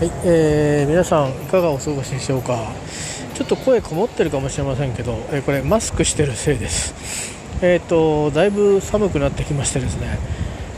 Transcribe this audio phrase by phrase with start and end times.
[0.00, 2.72] はい、えー、皆さんいかがお過ごしでしょうか？
[3.34, 6.94] ちょっと声こもってるかもしれませんけど、えー、これマスクしてるせいです。
[7.60, 10.18] えっ、ー、とだいぶ寒くなってきましてですね。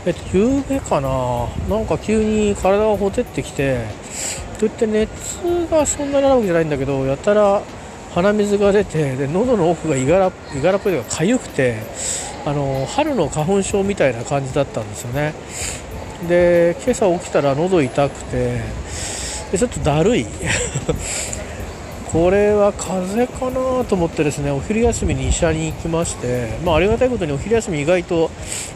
[0.06, 1.46] えっ、と夕べかな？
[1.68, 3.84] なんか急に体がほてってきて
[4.58, 5.08] といって熱
[5.70, 7.62] がそんなにあるわけじゃないんだけどやたら
[8.16, 11.76] 鼻水が出てで喉の奥がいがらいがらっぽいのが痒くて
[12.44, 15.32] あの春の花粉症みたいな感じだったんですよね。
[16.28, 18.60] で今朝起きたら喉痛くて
[19.58, 20.26] ちょっとだるい。
[22.12, 28.30] これは風邪かなと思ってですねお昼休みに医者に行きまして、まあ、ありがたいことにお昼休み意外と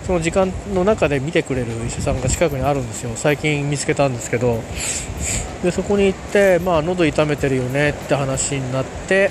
[0.07, 3.11] その時間の中で見てくれる医者さんが近くにあるんですよ。
[3.15, 4.63] 最近見つけたんですけど。
[5.63, 9.31] でそこに行って、まあ、喉痛めてるよねって話になって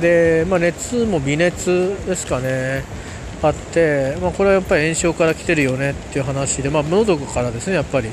[0.00, 2.82] で、まあ、熱も微熱ですかね。
[3.42, 8.08] あって、まあ、これはやっぱり炎症から来てるよねっていう話で、まあ、喉からですねやっぱり。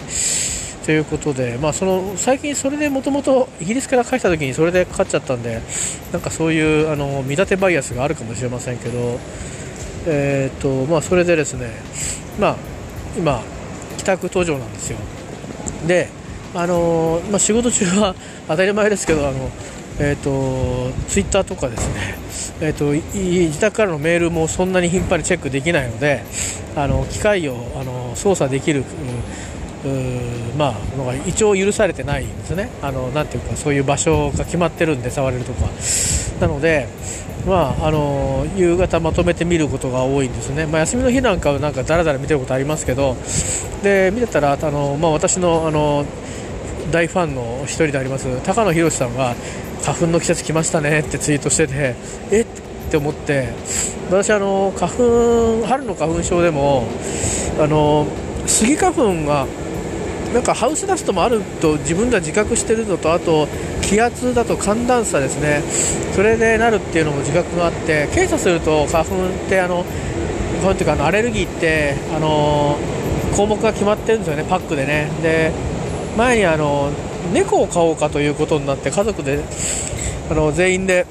[0.86, 5.62] ということで、まあ、その最近それでもともとイギリスから帰った時にそれでかかっちゃったんで
[6.14, 9.20] なんかそういうあの見立てバイアスがあるかもしれませんけど、
[10.06, 11.72] えーとまあ、それでですね、
[12.40, 12.56] まあ、
[13.18, 13.42] 今
[13.98, 15.00] 帰宅途上なんですよ。
[15.88, 16.08] で
[16.54, 18.16] あのまあ、仕事中は
[18.48, 19.50] 当たり前ですけどあの
[19.98, 22.18] えーと、ツイッターとかですね、
[22.60, 26.22] えーと、自宅からのメールもそんなに頻繁にチェックできないので
[26.76, 28.84] あの機械をあの操作できる、
[30.58, 32.70] まあ、のが一応許されてないんですね。
[32.82, 35.70] あのなていうかそういう場所が決まってるんで触れるとか。
[36.40, 36.88] なので、
[37.48, 43.16] まあ、あの夕方まとめて見ることが多いんですね、まあ、休みの日なんかはなんかだらだら見てることありますけど。
[43.84, 46.06] で見てたらあの、まあ、私のあの
[46.92, 49.36] 大ファンの1人であります高野宏さんが
[49.84, 51.96] 花粉の季節来ましたねってツイートしてて
[52.32, 52.46] えっ
[52.90, 53.50] て思って
[54.10, 56.88] 私あの花粉春の花粉症でも
[57.60, 58.08] あの
[58.48, 59.48] スギ花粉が
[60.36, 63.48] なんかハウスダストもあると自分では自覚してるのとあと
[63.82, 65.62] 気圧だと寒暖差ですね。
[66.14, 69.86] それでなるっていうのも自覚があって検査すると花粉ってあの
[70.60, 72.78] 花粉っていうかあのアレルギーってあの
[73.34, 75.10] 項目が決まってるんですよねパックでね。
[75.24, 75.54] で
[76.18, 76.92] 前にあの
[77.32, 79.40] 猫を飼おうかということになって家族で
[80.30, 81.06] あの全員で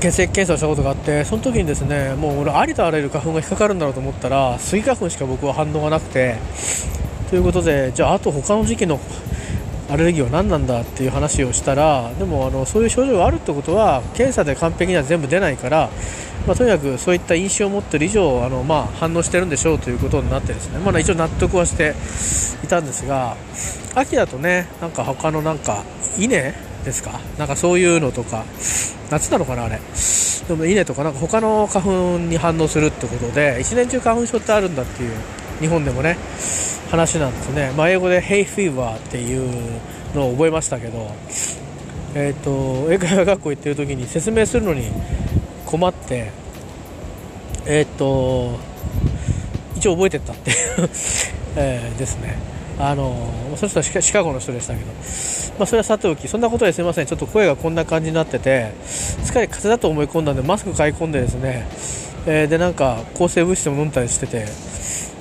[0.00, 6.34] 血液検査をしたことがあってその時にですねもう俺ありとあらゆる花粉が引っかかるんだろうと思ったらスギ花粉しか僕は反応がなくて
[7.34, 9.00] ということでじゃああと他の時期の
[9.90, 15.90] アレルギーは何なんだっていう話をしたらでもあのそういう症状があるってことは検査で完璧には全部出ないから、
[16.46, 21.96] まあ、とにかくそういった印象を持ってる以上あの、まあ、反応してるんでしょうということになってですね、まあ、一応納得はして
[22.64, 23.36] いたんですが
[23.96, 25.82] 秋だとねなんか他のなんか
[26.16, 27.18] 稲ですか？
[27.36, 28.44] なんかそういうのとか
[29.10, 29.80] 夏なのかなあれ？
[30.46, 35.16] でも稲とかなんか他の花粉に反応するってことで一年中花粉症ってあるんだっていう
[35.58, 36.16] 日本でもね。
[36.94, 39.80] 話なんですね、まあ、英語で Hay Fever っていう
[40.14, 41.10] のを覚えましたけど、
[42.14, 44.90] えーと、英会話学校行ってる時に説明するのに
[45.66, 46.30] 困って
[47.66, 48.58] えっ、ー、と
[49.76, 50.52] 一応覚えてったって
[51.56, 52.38] え、ですね。
[52.78, 53.14] あの
[53.56, 54.86] その人はシカゴの人でしたけど、
[55.58, 57.06] まあ、それはさておきそんなことですみません。
[57.06, 61.66] ちょっと声がこんな感じになっててすっかり風邪だと思い込んだんでマスク買い込んでですね、
[62.26, 64.46] え、でなんか抗生物質も飲んだりしてて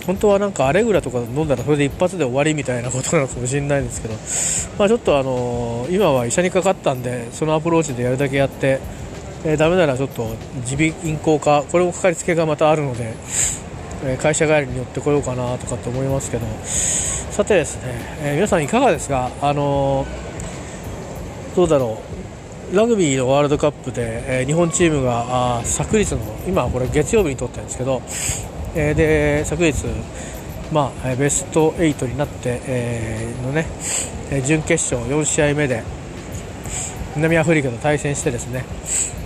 [0.06, 4.14] 本当はなんかアレグラとか飲んだらそれで一発で終わりみたいなことなのかもしれないんですけど、
[4.78, 8.80] まあ、ちょっとあの今は医者にかかったんでそのアプローチでやるだけやって、
[9.46, 10.36] えー、ダメならちょっと
[10.70, 13.14] 耳鼻咽喉科これもかかりつけがまたあるので、
[14.04, 16.46] えー、会社帰りに寄ってこようかなとかって思いますけど。
[17.34, 20.06] さてですね、えー、皆さんいかがですかあの
[21.56, 22.00] どうだろ
[22.72, 22.76] う。
[22.76, 28.04] ラグビーのワールドカップで、えー、日本チームがあ昨日の今これ月曜日に撮ったんですけど
[28.76, 29.86] えー、で昨日、
[30.72, 33.68] まあ、ベスト8になって、えー、のね
[34.46, 35.84] 準決勝4試合目で
[37.16, 38.66] 南アフリカと対戦してですね、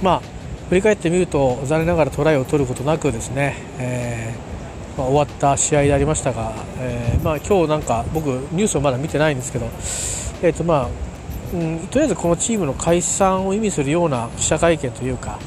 [0.02, 0.22] まあ、
[0.69, 9.66] 振り返ってみると残念ながらトライを取ることなくですね、えー、まあ、終わった試合でありましたが、えー、まあ、今日なんか僕ニュースをまだ見てないんですけど、
[10.42, 10.89] えーとまあ
[11.54, 15.39] うん、とりあえずこのチームの解散を意味するような記者会見というか、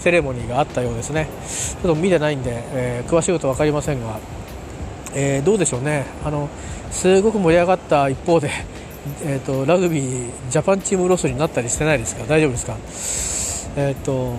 [0.00, 1.28] セレモニーがあったようですね。
[1.82, 4.18] ちょっと見てないんで、えー、詳しいことは分かりませんが、
[5.14, 6.06] えー、どうでしょうね。
[6.24, 6.48] あの
[6.90, 8.50] すごく盛り上がった一方で、
[9.22, 12.24] えーと、ラグビージャパンチームロスになったりしてないですか？
[12.24, 12.76] 大丈夫ですか？
[13.76, 14.34] えっ、ー、と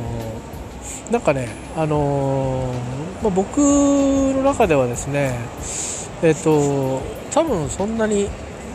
[1.12, 2.74] なんかね、あの
[3.22, 5.38] まあ、僕の中ではですね、
[6.24, 8.30] えっ、ー、と多分そんなに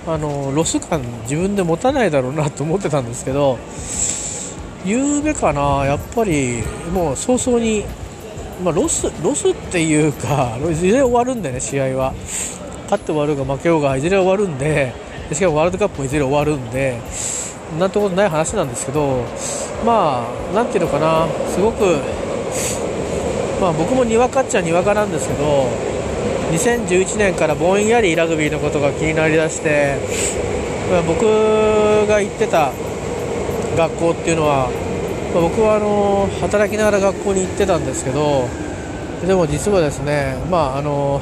[0.07, 3.59] あのロス感自分で持たないだろうなと思ってたんですけど
[4.87, 6.63] 夕べかな、やっぱり
[6.93, 7.85] もう早々に、
[8.65, 12.15] まあ、ロスロスっていうか、いずれ終わるんでね、試合は。
[12.85, 14.93] 勝って終わるが負けようが、いずれ終わるんで、
[15.35, 17.01] しかもワールドカップもいずれ終わるんで
[17.79, 19.25] なんてことない話なんですけど
[19.85, 21.99] まあなんていうのかなすごく
[23.61, 25.69] まあ僕もにわかっちゃにわかなんですけど
[26.53, 29.97] 2011年からぼんやりラグビーのことが気になりだして、
[30.91, 31.25] まあ、僕
[32.07, 32.71] が行ってた
[33.77, 34.71] 学校っていうのは、
[35.35, 38.49] ま、僕はあの働きながら学校に行ってたんですけど
[39.27, 41.21] でも実はですね、まあ、あの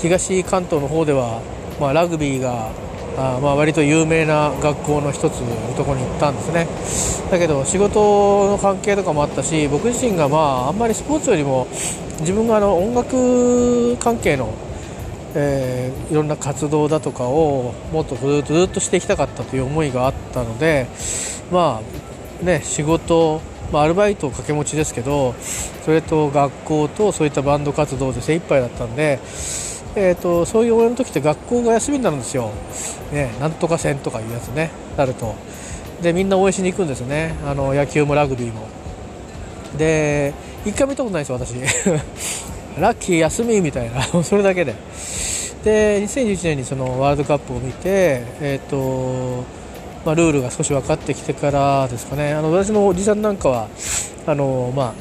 [0.00, 1.40] 東関東の方では、
[1.80, 2.70] まあ、ラグビーが
[3.16, 6.66] あまあ割と有名な学校の一つのとこに行ったんですね。
[7.30, 11.66] だけど仕事の関係とかもあったし僕自身がまああんまりスポーツよりも
[12.20, 14.52] 自分があの音楽関係の、
[15.34, 20.86] えー、いろんな活動だとかをもっとずっとしていきたかったという思いがあったので
[21.50, 21.80] ま
[22.42, 23.40] あね仕事
[23.72, 25.34] まあ、アルバイトを掛け持ちですけど
[25.86, 29.18] それと学校とそういったバンド活動で精一杯だったんで
[29.94, 32.50] えーと、そういう俺の時って学校が休みになるんですよ、
[33.12, 35.34] ね、なんとか戦とかいうやつねなると。
[36.00, 37.36] でみんな応援しに行くんですね。
[37.46, 38.66] あの野球もラグビーも。
[39.78, 41.54] で1回見たことないですよ私。
[42.80, 44.02] ラッキー休みみたいな。
[44.24, 44.74] それだけで。
[45.64, 49.44] で2011年にそのワールドカップを見て、えーと
[50.04, 52.32] まあ、ルールが少し分かってきてからですかね。
[52.32, 53.68] あの私のおじさんなんかは
[54.26, 54.94] あの、まあ、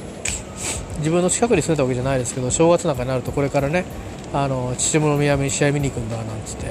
[0.99, 3.85] 自分の近くに住んでたわけじゃないですけど正月なんかになるとこれからね
[4.33, 6.67] あの秩父宮に試合見に行くんだなんつって、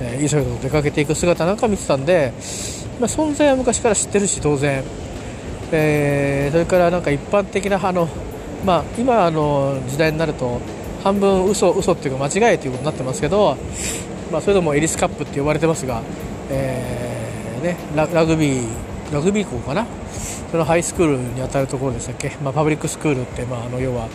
[0.00, 2.32] えー、急いで出かけていく姿なんか見てたんで、
[3.00, 4.84] まあ、存在は昔から知ってるし当然、
[5.72, 8.08] えー、それからなんか一般的なあの、
[8.64, 10.60] まあ、今の時代になると
[11.02, 13.56] 半分嘘嘘っていうか間違いということになってますけど、
[14.30, 16.02] まあ、それでもエリスカップって呼ばれてますが、
[16.50, 19.86] えーね、ラグビーラグビー校かな？
[20.50, 24.08] そのハイスクールに当たるところでしたっけ、まあ、パブリックスクールって、まあ、あの要は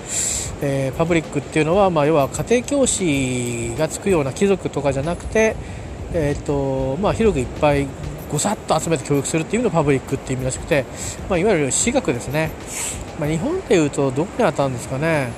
[0.59, 5.55] えー、パブリックっていうのは、まあ、要は家庭教師がつくような貴族とかじゃなくて、
[6.13, 7.85] えーとまあ、広くいっぱい
[8.31, 10.85] ごさっと集めて教育するっていうのパブリックっていう意味らしくて、
[11.29, 12.49] まあ、いわゆる私学ですね、
[13.19, 15.31] まあ、日本でいうとどこに当たるんですかね。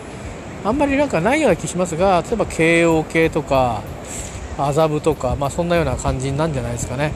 [0.63, 3.81] あんまりなんかないような気しますが例えば慶応系とか
[4.57, 7.13] 麻布とか、まあ、そんなような感じなんじゃないですかね。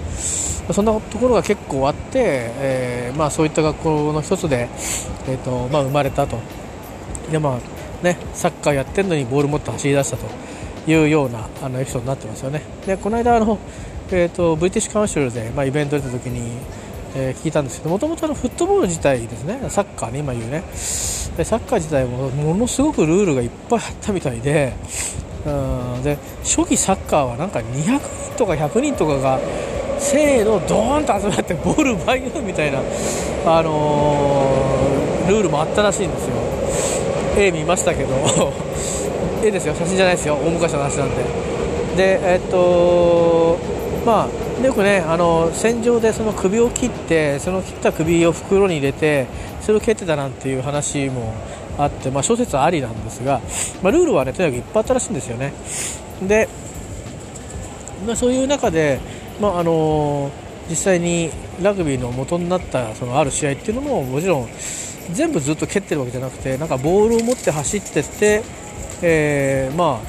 [0.71, 4.69] そんなところが結構あって、えーまあ、そういった学校の一つで、
[5.27, 6.39] えーとまあ、生まれたと。
[7.29, 10.25] で、まあね、サッカーやってるのにボール持って走り出したと。
[10.87, 12.61] いうようなあのエピソードになってますよね。
[12.85, 13.57] でこの間あの、
[14.11, 16.57] えーと、ブリティッシュカウンシルで、まあ、イベント出た時に、
[17.15, 20.63] え、聞いたんですけどもともとフットボール自体ですねサッカーね今言うね。
[21.37, 24.73] でサッカー自体もものすごくルールがいっぱいあったみたいで
[25.45, 25.49] う
[25.99, 29.39] んで初期サッカーはなんか200人とか100人とかが
[29.99, 32.79] せーのドーンと集まってボール奪い合うみたいな、
[33.45, 36.35] あのー、ルールもあったらしいんですよ。
[37.37, 38.13] 絵見ましたけど
[39.43, 39.73] 絵ですよ。
[39.75, 40.35] 写真じゃないですよ。
[40.35, 41.23] 大昔の話なんで。
[41.95, 43.57] でえっと
[44.05, 49.27] まあよくねあの戦場でその首を切ってその切った首を袋に入れて
[49.61, 51.33] それを蹴ってたなんていう話も
[51.77, 53.41] あって、まあ、小説ありなんですが、
[53.81, 55.53] まあ、ルールはねとにかくいっぱいあったらしいんですよね。
[56.21, 56.47] で、
[58.05, 58.99] まあ、そういう中で、
[59.41, 60.31] まあ、あの
[60.69, 64.49] 実際にラグビーの元になったそのある試合っていうのももちろん
[65.11, 68.43] 全部ずっと蹴ってるわけじゃなくてなんかボールを持って走ってって、
[69.01, 69.99] えー、ま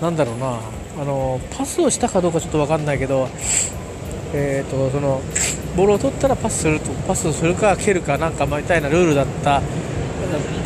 [0.00, 0.81] あなんだろうな。
[1.00, 3.28] あのパスをしたかどうかちょっと分かんないけど、
[4.34, 5.22] えーと、その
[5.76, 9.62] ボールを取ったらパスするとパスするか蹴るかなんかみたいなルールだった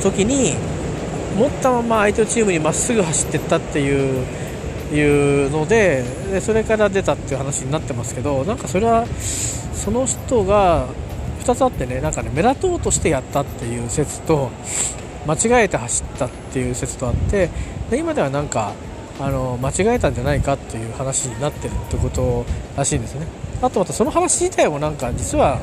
[0.03, 0.55] 時に
[1.37, 4.27] 持ったまま相手のチームにまっすぐ走っていったっていう
[4.93, 10.89] いうのででそれから出たっていう話になってますけどなんかそれはその人が
[11.41, 14.51] 2つあってねなんかね目立とうとしてやったっていう説と
[15.27, 17.51] 間違えて走ったっていう説とあって
[17.91, 18.75] で今ではなんか
[19.19, 22.45] あの間違えたんじゃないかっていう話になってるってこと
[22.77, 23.27] らしいんですね。
[23.63, 25.59] あとまたその話自体もなんか実は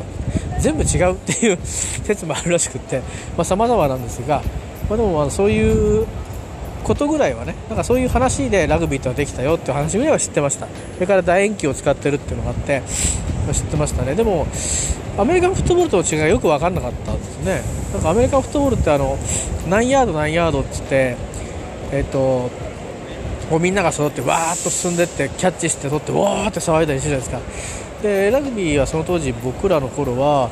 [0.59, 3.01] 全部違うっていう説もあるらしくって
[3.43, 4.41] さまざ、まなんですが、
[4.89, 6.07] まあ、でもまあそういう
[6.83, 10.67] ことぐらいはねなんかそういう話でラグビーとはできたよっていう話ぐらいは知ってました。
[10.95, 12.81] それから楕円球を使ってるっていうのがあって
[13.53, 14.15] 知ってましたね。
[14.15, 14.47] でも
[15.17, 17.61] アメリカンフットボールとの違いがよく分かんなかったんですね。
[17.93, 19.17] なんかアメリカンフットボールってあの
[19.69, 21.15] 何ヤード何ヤードっつって
[21.91, 22.49] えっ、ー、と
[23.53, 28.01] こうみんなが揃ってわーっと進んでってキャッチして取ってわーって騒いだりするじゃないですか。
[28.01, 30.49] でラグビーはその当時僕らの頃は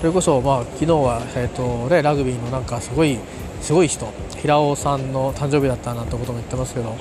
[0.00, 3.18] それこそまあ昨日は、えーとね、ラグビーのなんかすごい
[3.60, 6.96] すごい人平尾さんの誕生日だったなんてことも言ってますけど、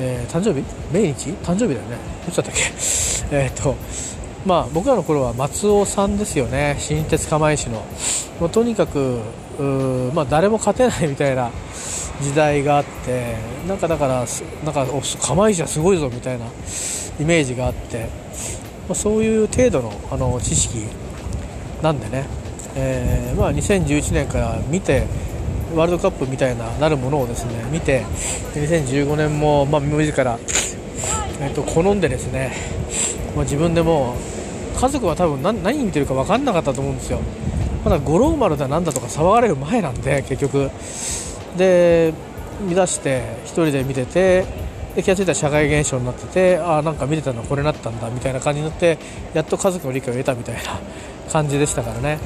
[0.00, 0.64] えー、誕生日？
[0.92, 1.30] 命日？
[1.44, 1.98] 誕生日だよね。
[2.26, 2.62] どっちだったっけ？
[3.30, 3.76] えっ、と
[4.44, 7.84] まあ、僕らの頃は松尾さんですよね、新鉄釜石の、
[8.40, 9.20] もうとにかく、
[10.12, 11.50] まあ、誰も勝てないみたいな
[12.20, 13.36] 時代があって、
[13.68, 14.24] なんかだから、
[14.64, 14.86] なんか
[15.22, 16.46] 釜石はすごいぞみたいな、
[17.18, 18.08] イメージがあって、
[18.88, 20.86] まあ、そういう程度のあの知識
[21.82, 22.26] なんでね、
[22.74, 25.06] えー、まあ、2011年から見て
[25.74, 28.04] ワールドカップみたいななるものをですね見て
[28.54, 30.38] 2015年も、まあ、自ら、
[31.40, 32.52] えー、と好んでですね、
[33.34, 34.16] まあ、自分でも
[34.78, 37.20] 家族は多分何何見てるか分かんなかったと思うんですよ。
[37.82, 40.70] まだ五郎丸だなんだとか騒がれる前なんで結局。
[41.56, 42.12] で
[42.60, 44.44] 見出して1人で見てて
[44.94, 48.98] で気が付いたら社会現象になっててああなんか見てたのこれなったんだみたいな感じになって
[49.34, 50.62] やっと家族の理解を得たみたいな
[51.30, 52.18] 感じでしたからね。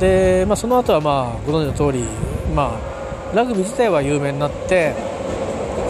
[0.00, 2.04] で、まあ、その後はまあご存知の通り、
[2.54, 2.78] ま
[3.32, 4.94] あ、ラグビー自体は有名になって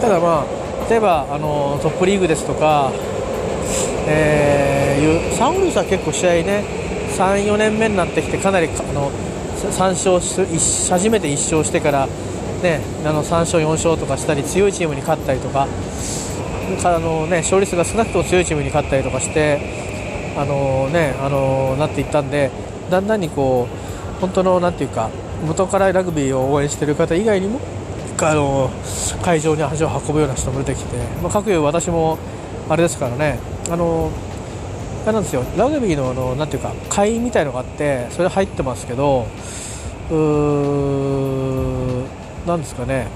[0.01, 2.91] ただまあ例えばあのトップリーグですとか、
[4.07, 6.63] えー、サンウルスは結構試合ね
[7.17, 9.11] 34年目になってきてかなりあの
[9.71, 12.09] 3勝初めて1勝してから、
[12.63, 15.67] ね、あの3勝4勝とかしたり強いチームに勝ったりとか
[16.85, 19.59] あの、ね、勝率が少なくとも強いチームに勝ったりとかして
[20.37, 22.49] あの、ね、あのなっていったんで
[22.89, 23.67] だんだんにこ
[24.17, 25.09] う本当のなんていうか
[25.45, 27.59] 元からラグビーを応援している方以外にも
[28.21, 28.69] あの
[29.21, 32.17] 会場に足を運ぶような人も出てきて、まあ、各有私も
[32.69, 33.39] あれですからね
[33.69, 34.09] あの
[35.03, 39.27] あれなんですよラグビーのあのなんていうか会員みたいのがあってそれ入ってますけど
[40.09, 41.82] うー
[42.45, 43.07] なんですかね、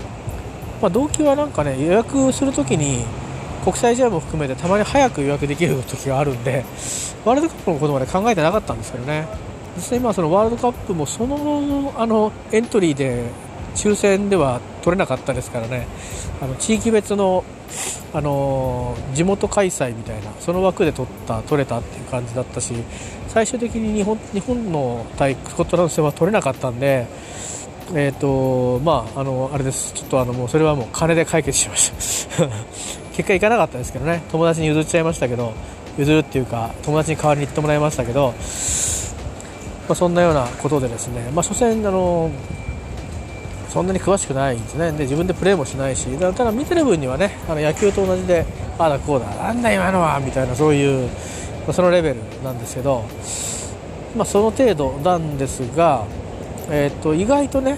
[0.81, 3.05] まあ、動機はなんかね予約するときに
[3.63, 6.63] 国際試合も含めてたまに早く予約できる時があるんで
[7.25, 9.27] ワールドカップのことまで考えてなかったんですけどね。
[9.75, 13.25] 実際今そのワールドカップもそのあのエントリーで
[13.75, 15.87] 抽選では取れなかったですからね。
[16.41, 17.43] あの地域別の
[18.13, 22.73] あの地元開催みたいなその枠で取った取れたっていう感じだったし
[23.27, 27.05] 最終的に日本日本の対スコットランド戦は取れなかったんで
[27.93, 29.93] えーとまあ、あのあれです。
[29.93, 32.47] ちょっとあのもうそれはもう金で解決しました。
[33.15, 34.23] 結果行かなかったですけどね。
[34.31, 35.53] 友達に譲っちゃいましたけど
[35.97, 38.33] 譲るっていうか友達に代わりに行ってもらいましたけど、ま
[39.93, 42.29] あ、そんなようなことでですね、まあ、所詮あの
[43.69, 44.91] そんなに詳しくないんですね。
[44.91, 48.45] で自分でプレーもしないしただ見てる分にはねあの野球と同じで
[48.77, 53.03] ああだこうだなんだ今のはみたいなそういう、まあ、そのレベルなんですけど、
[54.15, 56.05] まあ、その程度なんですが、
[56.69, 57.77] えー、と意外とね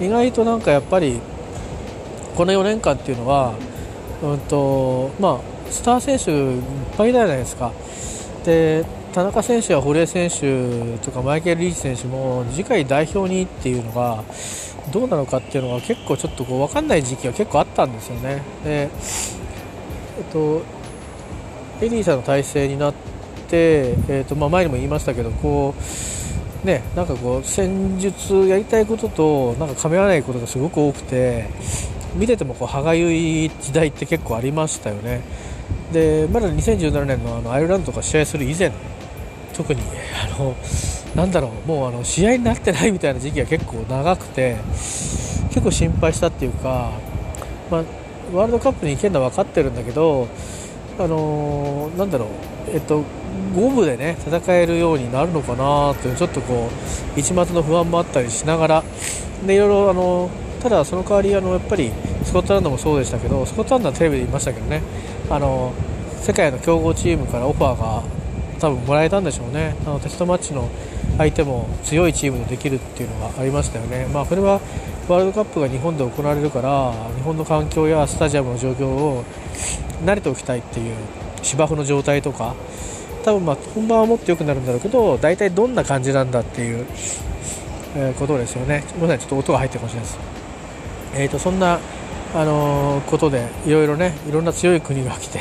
[0.00, 1.20] 意外となんかやっぱり
[2.36, 3.54] この4年間っていうのは、
[4.22, 6.62] うんとまあ、スター選手いっ
[6.96, 7.72] ぱいいたじゃないですか。
[8.44, 14.22] で田中選手や堀江選手とかマイケル・リーチ選手も次回代表にっていうのが
[14.92, 18.42] どうなのかっていうのが結構ちょっとこう分かんない時期が結構あったんですよね。
[18.62, 18.90] で
[20.18, 20.62] えっと、
[21.82, 22.94] エリーさんの体制になっ
[23.48, 25.82] て、えっとまあ、前にも言いましたけどこう、
[26.66, 31.48] ね、なんかこう戦術やりたいこととなんか噛み合わないことがすごく多くて
[32.16, 35.22] 見ててもこう歯がゆい時代って結構ありましたよね。
[35.92, 38.72] でまだ2017年のあのアイルランドとか試合する以前
[39.54, 39.80] 特に
[40.34, 40.56] あの
[41.14, 44.56] なんだろうもうあの試合になってないみたいな時期が結構長くて
[45.50, 46.90] 結構心配したっていうか、
[47.70, 47.84] まあ、
[48.34, 50.28] ワールドカップに行けるのは分かってるんだけど、
[50.98, 52.28] あのー、なんだろう、
[52.68, 53.04] えっと、
[53.54, 56.70] 五分でね戦えるようになるのかなというちょっとこ
[57.16, 58.84] う一末の不安もあったりしながら
[59.46, 60.30] でいろいろ、あの
[60.62, 61.92] ただその代わりあのやっぱり
[62.24, 64.82] スコットランドもそうでしたけどスコットランドはテレビで言いましたけどね。
[65.28, 65.72] あの
[66.20, 68.02] 世界の強豪チームからオファーが
[68.58, 69.76] 多分もらえたんでしょうね。
[69.86, 70.68] あのテストマッチの
[71.18, 74.60] 相手も強いチームでできるっていうのがありましたよね、まあ、これは
[75.08, 79.24] ワールドカップが日本で行われるから日本の環境やスタジアムの状況を
[80.04, 80.96] 慣れておきたいっていう
[81.42, 82.56] 芝生の状態とか
[83.24, 86.86] 多分まあ本番はもっと良くなるんだろうけど大体どんな感じなんだっていう、
[87.96, 88.84] えことですよね。
[88.94, 90.18] ごめんなさいちょっと音が入ってるかもしれないです、
[91.14, 91.78] えーと、そんな、
[92.34, 95.40] あのー、ことでいろいろねいろんな強い国が来て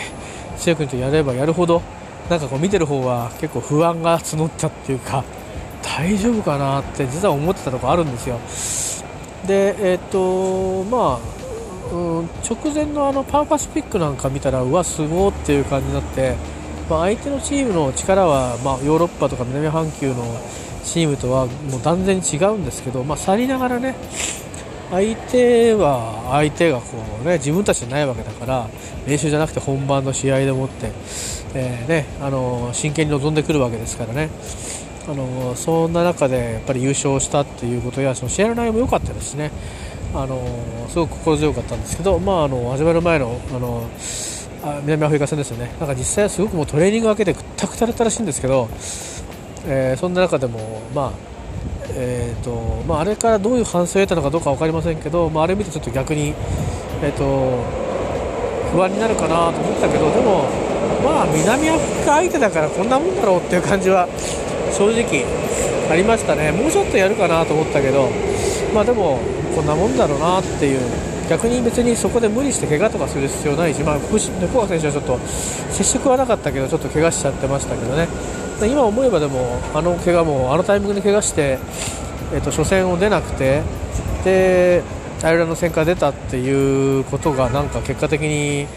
[0.57, 1.81] 強い国とやればやるほど
[2.29, 5.23] なんかこう見てる方は結構不安が募ったっていうか
[5.83, 8.39] 大丈夫かなって実は思ってたとこあるんですよ。
[9.45, 16.35] でえっ、とまあ、うん、直前のあのパンパシフィックなんか見たらうわすごっていう感じになって、
[16.89, 20.23] まあ、相手のチームの力は、まあ、ヨーロッパとか南半球の
[20.83, 23.95] チームとはもう断然違うんですけど、まあ、去りながらね
[24.91, 28.69] 相手は相手がこう、ね、自分たちじゃないわけだから
[29.07, 30.91] 練習じゃなくて本番の試合でもって、
[31.55, 34.29] えー、ね、あの真剣に臨んでくるわけですからね。
[35.07, 39.51] あのそんな中でやっぱり優勝したっていうことやその試合の内容も良かったですしね。
[40.15, 40.41] あの
[40.87, 43.89] すごく心強かったんですけど、まあ、あの始まる前のあの
[44.63, 45.75] あ南アフリカ戦ですよね。
[45.79, 48.69] なんか実際はすごくもうトレーニング明けでくったくたれたらしいんですけど、
[49.67, 51.35] えー、そんな中でも、まあ
[51.97, 56.33] えーとまあ、あれからどういう反省を得たのかどうか分かりませんけど、まあ、あれ見てちょっと逆に、
[57.01, 57.63] えーと、
[58.71, 60.49] 不安になるかなと思ったけどでも
[61.03, 64.07] まあ南アフリカ相手だからこんなもんだろうっていう感じは
[64.77, 65.25] 正直
[65.89, 66.51] ありましたね。
[66.51, 68.09] もうちょっとやるかなと思ったけど
[68.73, 69.19] まあでも
[69.55, 70.79] こんなもんだろうなっていう。
[71.29, 74.31] 逆に別にそこで無理して怪我とかする必要ないし、まあ、福島
[74.67, 75.17] 選手はちょっと
[75.71, 78.07] 接触はなかったけどちょっと怪我しちゃってましたけどね。
[78.61, 81.57] 今思えばでもあの怪我もあのタイミングで怪我して、
[82.31, 83.63] えー、と初戦を出なくて
[84.23, 84.83] で
[85.23, 88.67] アイルランド戦から出たっていうことがなんか結果的に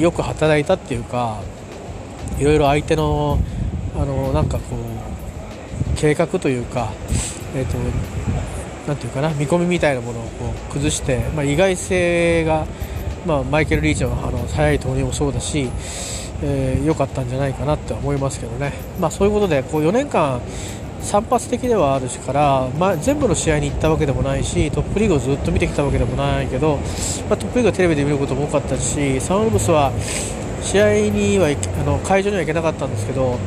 [0.00, 1.40] よく働いたっていうか
[2.38, 3.38] いろいろ相手の
[3.96, 5.03] あのなんかこう
[6.04, 6.92] 計画というか、
[7.54, 7.78] えーと
[8.86, 12.66] なていうかな見込みみたいなものをこう崩して、まあ、意外性が、
[13.26, 15.70] まあ、マイケル・リーチのあの速い投入もそうだし良、
[16.42, 20.42] えー、かったんじゃないかなって思いますけどね、まあ、そういうことでこう4年間
[21.00, 26.76] 散発的ではあるしから、まあ、全部の試合に行ったわけでもないしトップリーグをずっと見てきたわけでもないけど、
[27.30, 29.92] まあ、トップリーグはテレビで見ることも多かったしサンウルブスは
[30.60, 33.38] 試合にはあの会場には行けなかったんですけど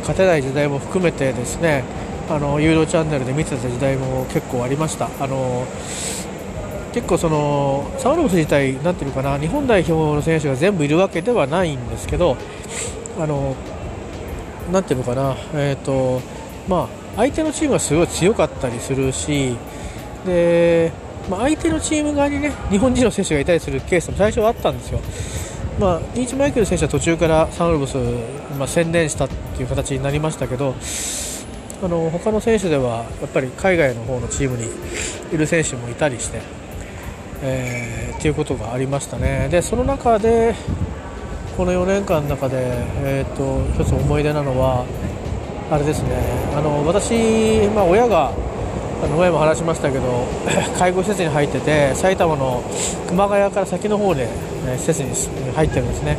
[0.00, 1.84] 勝てない時代も含めてですね
[2.28, 5.08] あの有料チャンネルで見てた時代も結構ありました。
[5.20, 5.66] あの
[6.92, 12.36] 結構そのサウルブス自体、なていうかな日本代表の選手が全部いるわけではないんですけど、
[13.16, 13.54] あの
[14.72, 16.20] なんていうのかな、えーと
[16.66, 19.56] まあ、相手のチームはすごい強かったりするし、
[20.26, 20.90] で
[21.28, 25.00] まあ、相手のチーム側にね日本人の選手がいたりするケースも最初はあったんですよ。
[25.80, 27.96] まあ、リーチマイケル選手は途中からサンウルブス、
[28.58, 30.74] まあ、専念したっていう形になりましたけど、
[31.82, 34.68] あの他の選手ではやっぱり海外の方のチームに
[35.32, 36.42] いる選手もいたりして、
[37.42, 39.48] えー、っていうことがありましたね。
[39.50, 40.54] でその中で
[41.56, 42.56] この4年間の中で、
[43.02, 44.84] えーと、一つ思い出なのは
[45.70, 46.10] あれですね
[46.54, 48.32] あの私、まあ、親が
[49.02, 50.26] あの前も話しましたけど
[50.78, 52.62] 介護施設に入ってて埼玉の
[53.08, 54.28] 熊谷から先の方で、
[54.74, 56.16] え施設に入ってるんですね。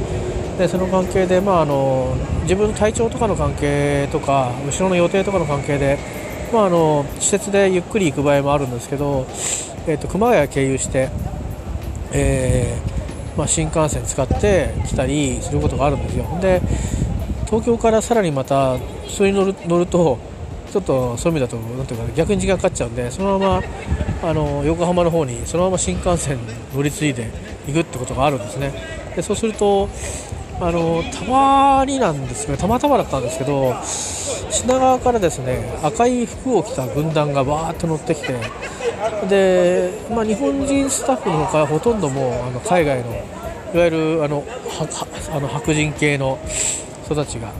[0.58, 5.98] でその関係で、まあ、あの自分の体調とかの関係とか後ろの予定とかの関係で、
[6.54, 9.26] まあ、あの施設でゆっくり行く場合もあるんですけど、
[9.88, 11.10] えーと、熊谷経由して、
[12.12, 16.26] えー、まあ、新幹線使って来たりすることがあるんですよ。
[16.42, 16.62] で
[17.46, 18.78] 東京からさらにまた
[19.10, 20.20] それに乗る乗ると
[20.72, 26.40] ちょっとそういう意味だとなんていうか逆に時間かかっちゃうんでそのままあの横浜の方にそのまま新幹線
[26.74, 27.30] 乗り継いで
[27.68, 28.74] 行くってことがあるんですね。
[29.16, 29.90] でそうすると
[30.62, 38.40] あのたまになんですけどたまたまだったんですけど品川からですね赤い服を着た軍団がバーッと乗ってきて
[39.28, 43.12] で、まあ、日本人スタッフのほかほとんどもあの海外の
[43.74, 44.46] いわゆるあの
[45.34, 46.40] あの白人系の
[47.06, 47.52] 人たちが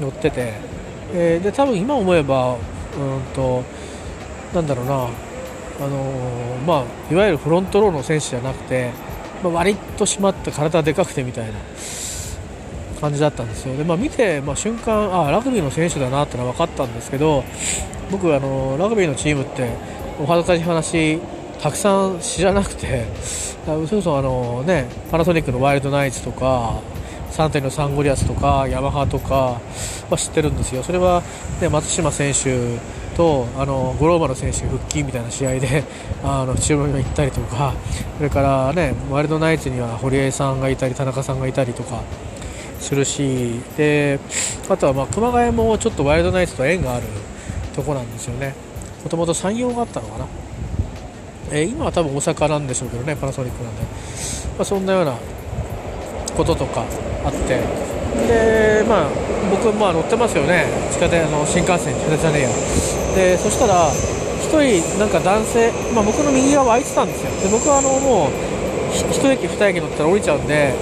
[0.00, 0.54] 乗ってて、
[1.14, 3.62] えー、で多分今思えばうんと
[4.54, 5.08] なんだろうな
[5.80, 8.92] あのまあ、いわゆるフロントローの選手じゃなくて、
[9.42, 11.54] まあ、割と締まって体でかくてみたいな
[13.00, 13.76] 感じだったんですよ。
[13.76, 17.42] で、まあ、見て、まあ、瞬間あラグビーの選手だなってのは分かったんですけど
[18.12, 19.70] 僕あのラグビーのチームって
[20.20, 21.18] お恥ずかしい話
[21.60, 23.06] たくさん知らなくて
[23.64, 26.80] それこそあの、ね、パナソニックのワイルドナイツとか
[27.32, 29.58] サンテのサンゴリアスとかヤマハとか
[30.10, 30.82] は知ってるんですよ。
[30.82, 31.22] それは、
[31.60, 32.78] ね、松島選手
[33.16, 35.84] とあの五郎丸選手復帰みたいな試合で
[36.22, 37.74] あの注目が行ったりとか
[38.18, 42.00] それから、ね、ワイルドナイツには堀江さんがいたり田中さんがいたりとか
[42.80, 44.18] するしで
[44.68, 47.04] あとはまあ熊谷もちょっとワイルドナイツと縁がある
[47.74, 48.54] とこなんですよね。
[49.04, 50.26] もともと山陽があったのかな、
[51.50, 53.88] えー、今は多分大阪なんでしょうけどねパナソニックなんで、ま
[54.60, 55.16] あ、そんなような
[56.36, 56.84] こととか
[57.24, 57.60] あって。
[58.28, 59.06] でまあ
[59.50, 60.66] 僕まあ乗ってますよね。
[60.92, 62.48] 地下鉄の新幹線地下じゃねえや
[63.16, 67.30] でそしたら1人なんか男性、まあ、僕の右側空いてたんですよ。
[67.40, 68.30] で僕はあのもう
[68.92, 70.74] 1駅2駅乗ったら降りちゃうんで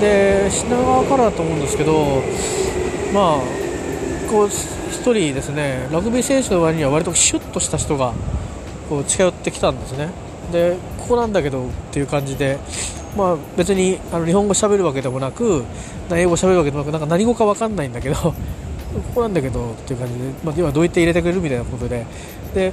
[0.00, 2.22] で品川からだと思うんですけど、
[3.14, 3.40] まあ、
[4.30, 4.50] こう1
[4.90, 8.12] 人ですねラグビー選手の割には割とシュッとした人が
[8.90, 10.10] こう近寄ってきたんですね。
[10.52, 12.58] でここなんだけどっていう感じで、
[13.16, 15.64] まあ、別にあの日本語喋るわけでもなく
[16.10, 18.34] 英語喋るわけでもなくなんか何語か分かんないんだけど こ
[19.14, 22.04] こなんだけどっていう感じで、まあ、要はどうやって入れてくれるみたいなことで。
[22.54, 22.72] で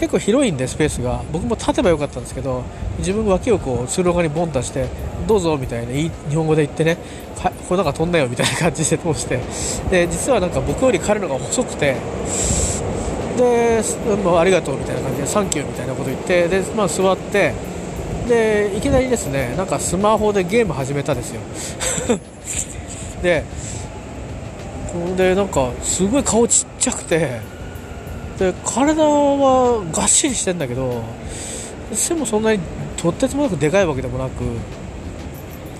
[0.00, 1.22] 結構広いんでスペースが。
[1.32, 2.62] 僕も立てばよかったんですけど
[2.98, 4.86] 自分脇をこう通路側にボン出して
[5.26, 6.96] どうぞみたいないい日本語で言ってね
[7.36, 9.40] これなんか飛んだよみたいな感じで通して。
[9.90, 11.96] で実はなんか僕より彼のが細くて。
[13.36, 13.80] で、
[14.24, 16.48] まあ、ありがとうみたいな感じでサンキューみたいなこと言って。
[16.48, 17.52] で、まあ、座って
[18.28, 21.40] でいきなりですねなんかスマホでゲーム始めたんですよ。
[23.22, 23.44] で
[25.16, 27.40] でなんかすごい顔ちっちゃくて
[28.38, 31.02] で体はがっしりしてんだけど
[31.92, 32.60] 背もそんなに
[32.96, 34.44] とってつもなくでかいわけでもなく、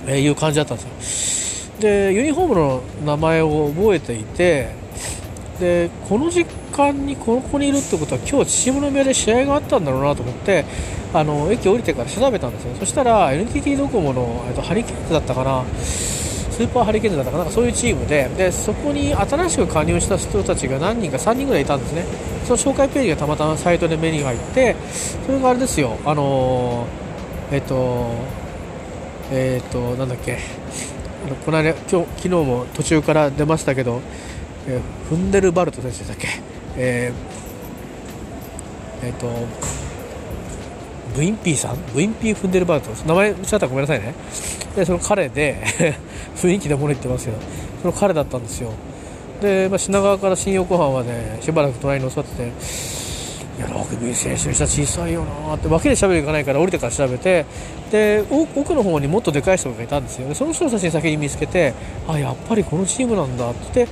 [0.07, 1.81] えー、いう感じだったんですよ。
[1.81, 4.71] でユニフォームの名前を覚えていて
[5.61, 6.45] でこの時
[6.79, 10.65] 間にここにいるってことは今日秩父宮で試合があったんだろうなと思って
[11.13, 12.75] あの駅降りてから調べたんですよ。
[12.79, 15.65] そしたら NTT ドコモの、えっと、ハリケーンズだったかな。
[15.75, 17.51] スーパーハリケーンズだったかな。
[17.51, 22.05] そういうチームででそこに新しく加入した人たちが何人か3人ぐらいいたんですね。
[22.45, 24.77] その紹介ページがたまたまサイトで目に入って
[25.27, 25.99] それがあれですよ。
[26.05, 26.87] あの
[27.51, 28.11] えっと
[29.31, 30.39] えっとなんだっけ。
[31.27, 34.01] あのこの間今日昨日も途中から出ましたけど、
[35.09, 36.58] フンデルバルト選手でしたっけ。
[36.79, 39.29] えー、えー、と
[41.15, 41.77] ブインピーさん？
[41.93, 44.15] ブインピー・フンデルバート名前違ったらごめんなさいね。
[44.77, 45.63] でその彼で
[46.37, 47.39] 雰囲気で物言ってますけど
[47.83, 48.71] その彼だったんですよ。
[49.43, 52.53] で、まあ、品川から新横浜までしばらく隣に座ってて
[53.59, 57.45] いやラグビー選手にしたら小さいよなってわけで喋りいかないから降りてから調べて
[57.91, 60.29] で奥の方にもっとでかい人がいたんですよ。
[60.29, 61.75] でその人の写真先に見つけて
[62.07, 63.89] あやっぱりこのチームなんだって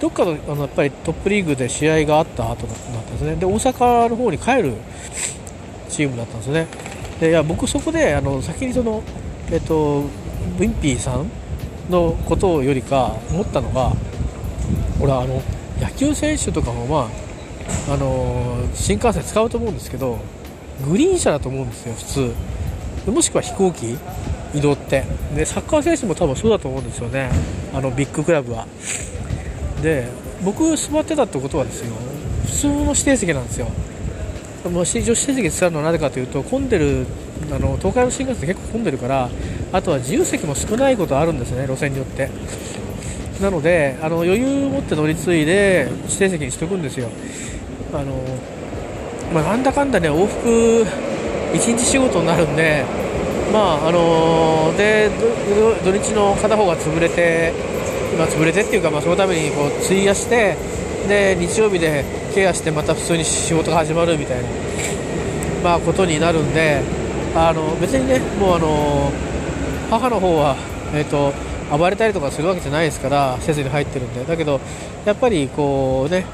[0.00, 3.36] どっかのあのやっぱりトップリーグで試合があった後だったんですね。
[3.36, 4.74] で大阪の方に帰る
[5.88, 6.66] チームだったんですね。
[7.18, 9.02] でいや僕そこであの先にその
[9.50, 11.30] えっとウィンピーさん
[11.88, 13.92] のことよりか思ったのが
[15.00, 15.40] 俺あの
[15.80, 17.25] 野球選手とかもまあ
[17.88, 20.18] あの新幹線使うと思うんですけど
[20.88, 23.10] グリーン車だと思うんですよ普通。
[23.10, 23.96] もしくは飛行機
[24.54, 25.04] 移動って。
[25.34, 27.30] でサッカー選手も多分そうだと思うんですよね。
[27.72, 28.66] あのビッグクラブは。
[29.82, 30.08] で
[30.44, 31.94] 僕座ってたってことはですよ
[32.46, 33.68] 普通の指定席なんですよ。
[34.70, 37.06] もし女子成績使うのはなぜかというと混んでる
[37.52, 39.30] あの東海の新幹線結構混んでるから
[39.72, 42.28] あとは自由席も少ないことあるんですね路線によって。
[43.40, 47.10] なのであの余裕を持って乗り継いで指定席にしておくんですよ。
[47.92, 48.14] あの、
[49.32, 50.86] まあ、なんだかんだね往復
[51.52, 52.84] 1日仕事になるんで
[53.52, 55.10] まああので
[55.84, 57.52] 土日の片方が潰れて
[58.14, 60.56] 今潰れてっていうか、まあ、そのためにこう費やして
[61.08, 64.48] で日曜日でケアしてまた普通に仕事が始まるみたいな、
[65.62, 66.82] まあ、ことになるんで
[67.34, 69.12] あの別にねもうあの
[69.90, 70.56] 母の方は、
[70.94, 71.32] えーと、
[71.76, 74.24] 暴れたりとかするわけじゃないですから施設に入ってるんで。
[74.24, 74.60] だけど
[75.04, 76.26] やっぱりこうね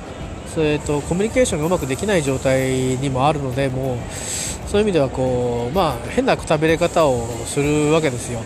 [0.54, 3.98] それとコミュニケーションがうまくできない状態にもあるのでもう
[4.68, 8.40] そういう意味ではこう、まあ、変なくたびれ方をするわけですよ。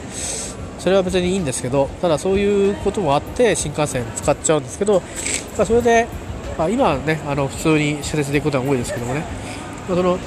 [0.78, 5.00] それは別にいいんですけどただそういうこともあって新幹線使っちゃうんですけど、
[5.56, 6.06] まあ、それで
[6.58, 9.20] まあ、今はねあの普通に車列で行くことが多いですけどもね、
[9.88, 10.18] まあ、その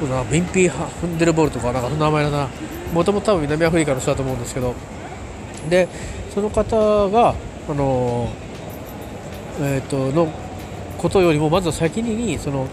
[0.00, 2.48] そうだなビンピー・フンデルボールとかなんかその名前だな。
[2.92, 4.74] もともと多分南アフリカの人だと思うんですけど。
[5.68, 5.88] で
[6.34, 7.34] その方が
[7.68, 8.28] あの
[9.60, 10.28] えっ、ー、との
[11.04, 12.66] ことよりもまずは先にその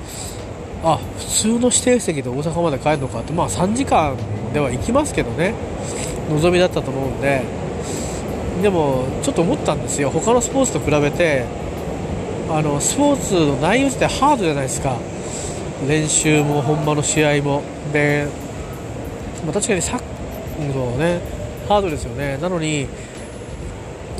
[0.85, 4.15] あ普通の指定席で大阪まで帰るのかってまあ3時間
[4.53, 5.53] では行きますけどね。
[6.29, 7.43] 望みだったと思うんで。
[8.61, 10.09] でもちょっと思ったんですよ。
[10.09, 11.43] 他のスポーツと比べて
[12.49, 14.95] あのスポーツの内容自体ハードじゃないですか。
[15.87, 17.63] 練習も本場の試合も。
[17.91, 18.27] で、
[19.43, 21.19] まあ、確かにサッカーね
[21.67, 22.37] ハードですよね。
[22.37, 22.87] なのに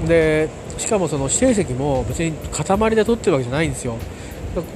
[0.05, 0.49] で
[0.81, 3.95] しかもその指定席も別に塊で取ってるわけじゃないんですよ。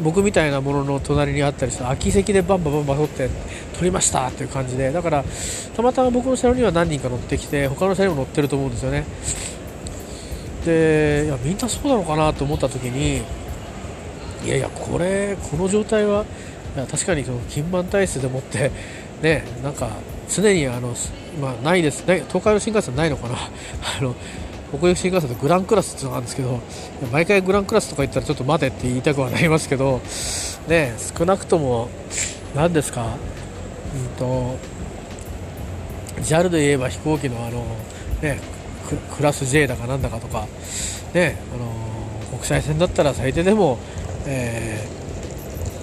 [0.02, 3.30] 僕みたいなものの隣にあったりして空き席でバンバンバンバン取って
[3.74, 5.26] 取りましたっていう感じでだから
[5.76, 9.04] たまたま僕の車両には何人か乗ってきて他の車両も乗ってると思うんですよね。
[10.66, 13.22] でいやみんなそうなのかなと思った時に
[14.46, 16.26] いやいやこれこの状態は
[16.76, 18.72] いや確かにその金満体質でもって
[19.22, 19.90] ねなんか
[20.30, 20.96] 常にあの、
[21.40, 22.08] まあ、ないです。
[22.08, 23.36] ね東海の新幹線ないのかな。
[24.00, 24.16] あの
[24.78, 26.60] 北陸新幹線でグランクラスっていうのがあるんですけど
[27.12, 30.02] 毎回グランクラスとか言ったらちょっと待てって言いたくはなりますけど
[30.68, 31.90] ね少なくとも
[32.56, 33.06] 何ですか？
[33.06, 34.56] うんと
[36.22, 37.64] JAL で言えば飛行機のあの
[38.22, 38.40] ね
[39.18, 40.48] クラス J だかなんだかとか
[41.14, 43.78] ねあの国際線だったら最低でも
[44.28, 44.88] え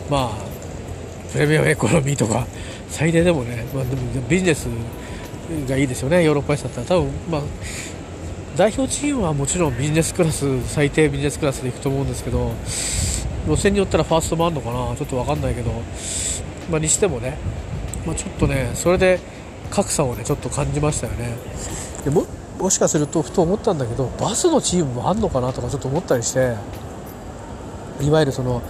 [0.09, 2.47] ー、まあプレミアムエコノミーとか
[2.91, 4.67] 最低でもね、まあ、でもビジネス
[5.69, 6.87] がいいですよねヨーロッパ市だったら。
[6.87, 7.43] 多分まあ
[8.57, 12.53] 代表チームはもちろんビジネスクラス最低ビジネスクラスで行くと思うんですけど
[13.47, 14.95] 路線によったらファーストもあるのかな？
[14.97, 15.71] ちょっと分かんないけど、
[16.71, 17.39] まあ、にしてもね、
[18.07, 19.19] まあ、ちょっとねそれで
[19.71, 21.35] 格差をねちょっと感じましたよね。
[22.05, 22.27] でも
[22.59, 26.55] もしかするとふと思ったんだけどバスのチームもあんのかなとかちょっと思ったりして
[28.01, 28.61] いわゆるその、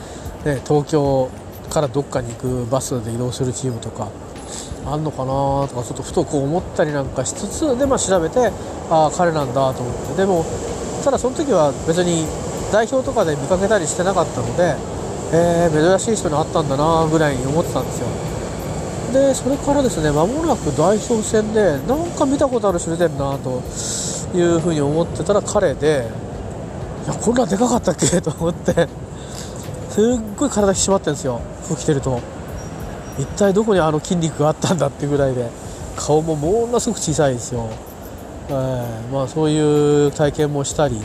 [0.45, 1.29] ね、東京
[1.69, 4.11] からどっかに行くバスで移動するチームとか
[4.85, 5.33] あんのかな
[5.69, 8.51] とかちょっとふとこう思ったりなんかしつつで、まあ、調べて
[8.91, 10.17] ああ彼なんだと思って。
[10.17, 10.45] でも
[11.05, 12.27] ただその時は別に
[12.73, 14.77] 代表とかで見かけたりしてなかったので、
[15.33, 18.07] えー、珍しい人に会ったんだなぐらいに思ってたんですよ。
[19.13, 23.63] でそれからですね間もなく代表戦でなんか見たことある人出てるなと
[24.35, 26.09] いうふうに思ってたら彼で
[27.05, 28.21] いやこんなでかかったっけ？
[28.23, 28.89] と思って
[29.91, 30.05] すっ
[30.37, 31.41] ごい体引き締まってるんですよ。
[31.65, 32.21] 服着てると。
[33.19, 35.49] 一体どこにあの筋肉があったんだってぐらいで
[35.97, 37.69] 顔もものすごく小さいですよ、
[38.49, 41.01] えー、まあ、そういう体験もしたり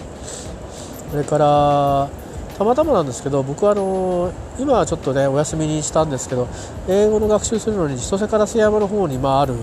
[1.12, 2.10] それから
[2.58, 6.48] たまたまなんですけど僕はあの今はちょっとねお休みにしたんですけど
[6.88, 9.56] 英語の学習するのに千歳烏山の方にまあある、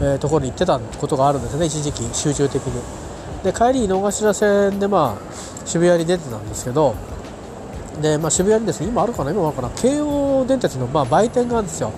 [0.00, 3.06] えー、ところに行ってたことがあるんですね一時期集中的に。
[3.44, 6.96] で帰り井の頭線でまあ渋谷に出てたんですけど
[8.00, 11.92] で、まあ、渋谷にですね今あるかな今あるかな京王電鉄のまあ売店があるんですよ。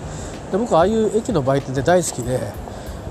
[0.51, 2.39] で僕ああいう駅の売店って大好きで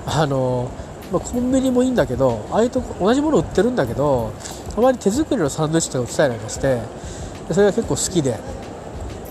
[0.05, 0.69] あの、
[1.11, 4.33] まあ、コンビニもいいんだけどああいうとこ同じもの売ってるんだけど
[4.75, 6.81] たまに手作りのサンドイッチとか売ってたりなんかして
[7.51, 8.39] それが結構好きで、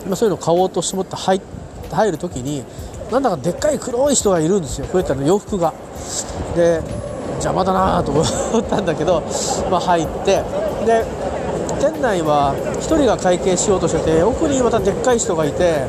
[0.06, 1.40] まあ、そういうの買おうとしてもって入
[1.90, 2.64] 入る時に
[3.10, 5.72] なんだかでっかい黒い人がいるんですよこういったの洋服が。
[6.54, 6.82] で
[7.38, 8.24] 邪魔だなと思っ
[8.64, 9.22] たんだけど、
[9.70, 10.42] まあ、入って
[10.84, 11.04] で
[11.80, 15.86] 店内は1人が会計しようとしてて奥にまたでっかい人がいて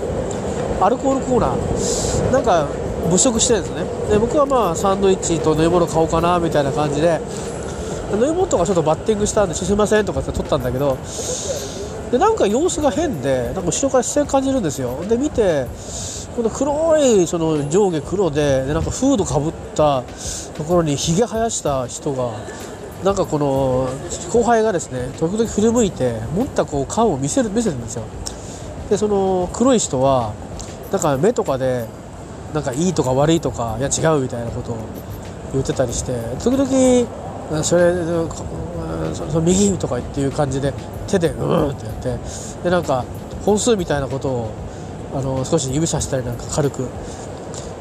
[0.81, 2.31] アルコールコーナー。
[2.31, 2.67] なんか
[3.05, 3.83] 物色してるんですね。
[4.09, 7.19] で僕はまあサンドイッチと飲み物買おうかなみたいな感じで
[8.13, 10.97] 飲み物とかちょっとバッティングしたんですいませんとかって撮ったんだけど
[12.11, 15.03] でなんか様子が変でなんか後ろから視線感じるんですよ。
[15.07, 15.65] で見て
[16.35, 20.03] この黒いその上下黒ででなんかフードかぶった
[20.55, 22.31] ところにひげ生やした人が
[23.03, 23.89] なんかこの
[24.31, 28.03] 後輩がですね時々振り向いて持ったこう缶を見せる見せるんですよ。
[28.89, 30.33] でその黒い人は
[30.91, 31.85] なんか目とかで
[32.53, 34.77] なんかいいとか悪いとかいや違うみたいなことを
[35.53, 37.93] 言ってたりして時々それ
[39.13, 40.73] その右とかっていう感じで
[41.07, 42.17] 手でうんってやって
[42.63, 43.05] でなんか
[43.45, 44.51] 本数みたいなことを
[45.13, 46.87] あの少し指さしたりなんか軽く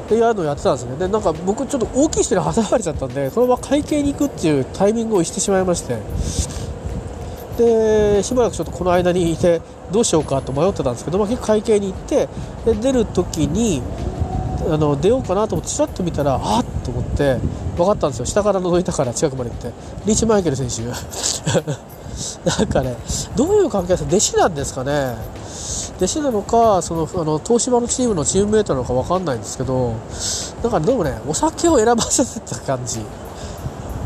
[0.09, 0.97] っていうのをやってたんですね。
[0.97, 5.99] でなんか僕ちょっと大きい人に挟まれちゃったんでそのまま会計に行くっていうタイミングをしてしまいまして。
[7.59, 9.61] でしばらくちょっとこの間にいて
[9.93, 12.29] どうしようかと迷ってたんですけど、まあ、結構会計に行って
[12.65, 13.83] で出る時に
[14.71, 17.37] あの出ようかなと思ってちらっと見たらあっと思って
[17.77, 18.27] 分かったんですよ。
[18.27, 19.73] 下から覗いたから近くまで行って。
[20.07, 20.83] リーチマイケル選手。
[22.45, 22.97] なんかね
[23.37, 25.17] どういう関係ですか弟子なんですかね。
[25.99, 29.97] 弟子なのかそのあの東芝のチームのチームメートなのか分かんないんですけど
[30.63, 33.01] だからどうもねお酒を選ばせてた感じ。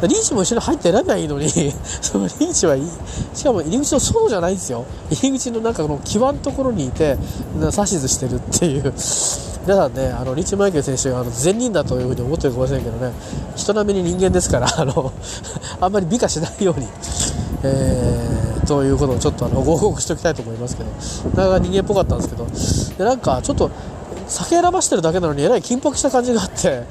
[0.08, 1.48] リーチも一緒に入って選べばいいのに
[2.02, 2.90] そのリーチはいい
[3.34, 4.84] しかも入り口の外じゃないんですよ。
[5.10, 7.16] 入り口のなんかこの際のところにいて
[7.54, 8.92] 指図してるっていう。
[9.64, 13.12] 皆さんねあのリーチマイケル選手があの善人だというふうに思ってるかもしれないけどね。
[13.54, 15.12] 人並みに人間ですからあの
[15.80, 16.88] あんまり美化しないように、
[17.62, 22.46] えー、ということをちょっとあのご報告しておきたいと思いますけどなかなか人間っぽかったんですけど
[22.98, 23.70] でなんかちょっと
[24.28, 26.84] 酒選ばしてるだけなのにえらい緊迫した感じがあって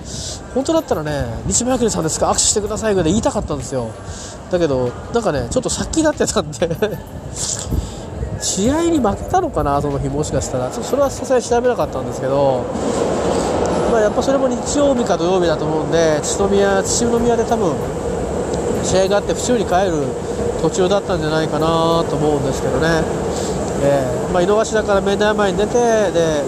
[0.54, 3.90] 本当だったらね西村明さんですか握手してくださいぐらい言いたかったんですよ。
[4.52, 6.58] だけどなんかねちょっと先になってたんで
[8.42, 10.70] 試合に負けたのかなその日もしかしたら。
[10.70, 12.66] ちょっとそれはさすがに調べなかったんですけど
[13.92, 17.76] まあ、やっぱそれも日曜日か土曜日だと思うんで秩宮秩父宮で多分
[18.86, 20.08] 試合があって府中に帰る
[20.62, 23.04] 途中だったんじゃないかなと思うんですけどね、
[23.84, 25.74] えーまあ、井の頭から明大前に出て
[26.12, 26.44] で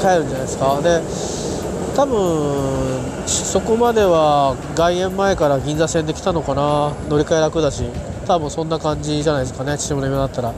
[0.00, 0.80] 帰るんじゃないですか。
[0.82, 1.00] で
[1.94, 6.92] 多分そこまでは外苑前から銀座線で来たのかな。
[7.08, 7.84] 乗り換え楽だし。
[8.26, 9.78] 多分そんな感じじゃないですかね。
[9.78, 10.52] 秩父宮だったら。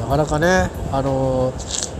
[0.00, 1.52] なかなかねあの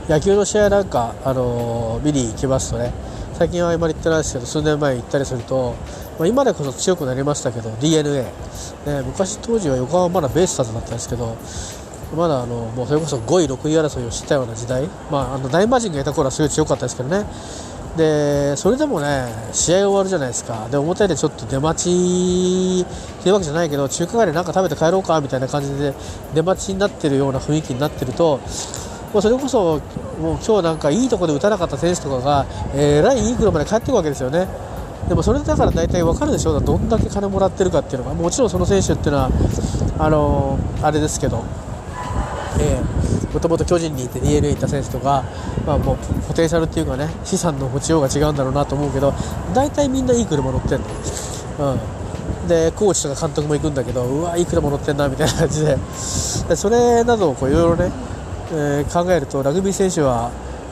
[0.08, 2.92] 野球の試合なんか、あの見に行きますとね。
[3.34, 5.74] 最近はあまり行ってないですけど数年前行ったりすると、
[6.18, 11.36] まあ、今でこそ強くなりましたけど d n a、ね、昔当時は横浜まだベイスターズだったんですけど
[12.16, 17.24] まだあのもうそれこそ5位、6位争いをしたような時代、まあ、あの大魔神がいた頃はすごい強かったですけどね。
[17.96, 20.66] でそれでもね試合終わるじゃないですか。
[20.70, 25.92] で表でちょっと出待ちっていうわけじゃないけど中華街で何か食べて帰ろうかみたいな感じで
[26.34, 28.40] 出待ちになってるような雰囲気になってると
[29.12, 29.80] もうそれこそ
[30.18, 34.48] もう今日なんかいいところで打たなかった選手とかがえらいいい車で帰っていくわけですよね。
[35.12, 39.30] でもそれだから大体分かるでしょうどんだけ金もらってるかっていうのがもちろんその選手っていうのは
[39.98, 41.44] あのー、あれですけど
[43.34, 45.22] もともと巨人にいて d n a にいた選手とか、
[45.66, 45.96] まあ、もう
[46.26, 49.12] ポテンシャルっていうかね資産の持ちようが違うんだろうなと思うけど
[49.54, 50.86] 大体みんないい車乗ってんの、
[51.72, 55.76] うん、でコーチとか監督も行くんだけどうわいい車乗ってんなみたいな感じで。
[56.48, 57.92] でそれなどをいろいろね、
[58.52, 60.30] えー、考えるとラグビー選手は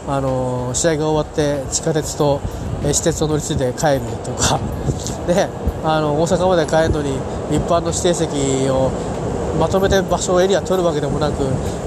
[0.09, 2.40] あのー、試合が終わって地下鉄と、
[2.82, 4.58] 私鉄を乗り継いで帰るとか。
[5.26, 5.48] で
[5.82, 7.14] あの大阪まで帰るのに
[7.50, 8.90] 一般の指定席を
[9.58, 11.44] まとめて場所エリア取るわけでもなく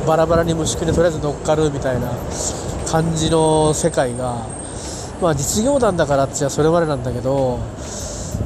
[0.07, 2.07] バラバラに無宿でとりあえず乗っかるみたいな
[2.87, 4.37] 感じの世界が、
[5.21, 7.59] まあ、実業団だからっちゃそれまでなんだけど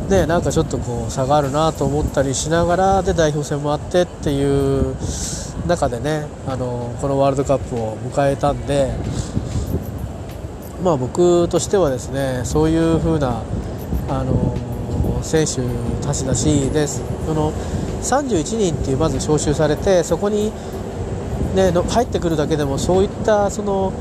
[0.09, 4.95] ね、なんかちょっとこう差があるなと思ったりしながらで代表戦もあってっていう
[5.67, 8.93] 中でねあのこのワールドカップを迎えたんで、
[10.83, 13.41] まあ、僕としてはですねそういう風な
[14.09, 14.55] あの
[15.23, 15.61] 選手
[16.05, 17.01] たちだしでそ
[17.33, 17.51] の
[18.01, 20.51] 31人っていうまず招集されてそこに、
[21.55, 23.91] ね、の入ってくるだけでもそういったその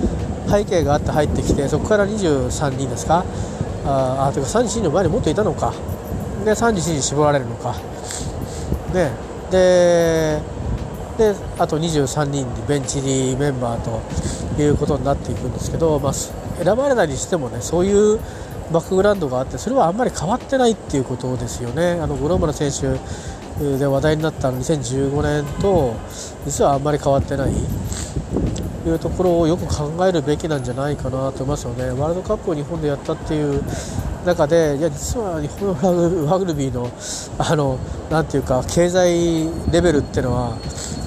[0.49, 3.25] 背景があって入ってきてそこから23人ですか
[3.85, 5.73] ああというか31人の前にもっといたのか
[6.45, 7.75] で31人絞られるのか、
[8.95, 9.11] ね、
[9.51, 10.41] で
[11.19, 16.13] であと23人にベンチ入りメンバーということになっていくんですけど、まあ、
[16.63, 18.19] 選ばれないにしてもねそういう
[18.73, 21.93] バックグラウンドがあってそれはあんまり変わってないっていうことですよね。
[22.01, 22.99] あの五郎丸選手
[23.79, 25.95] で話題になった2015年と
[26.45, 27.53] 実はあんまり変わってない
[28.85, 31.91] というところをよく考えるべきなんじゃないかなと思いますよね。
[31.91, 33.63] ワールドカップを日本でやったっていう
[34.27, 36.91] 中でいや実は日本のラグビーの
[37.39, 37.79] あの
[38.11, 40.59] なていうか経済レベルっていうのは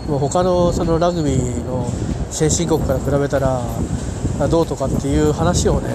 [0.08, 1.88] もう他のそのラグビーの
[2.32, 3.62] 先進国から比べたら
[4.48, 5.90] どうとかっていう話をね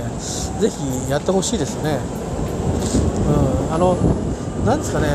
[0.61, 1.98] ぜひやってほしいですね。
[3.68, 3.96] うん、あの
[4.66, 5.07] なんですかね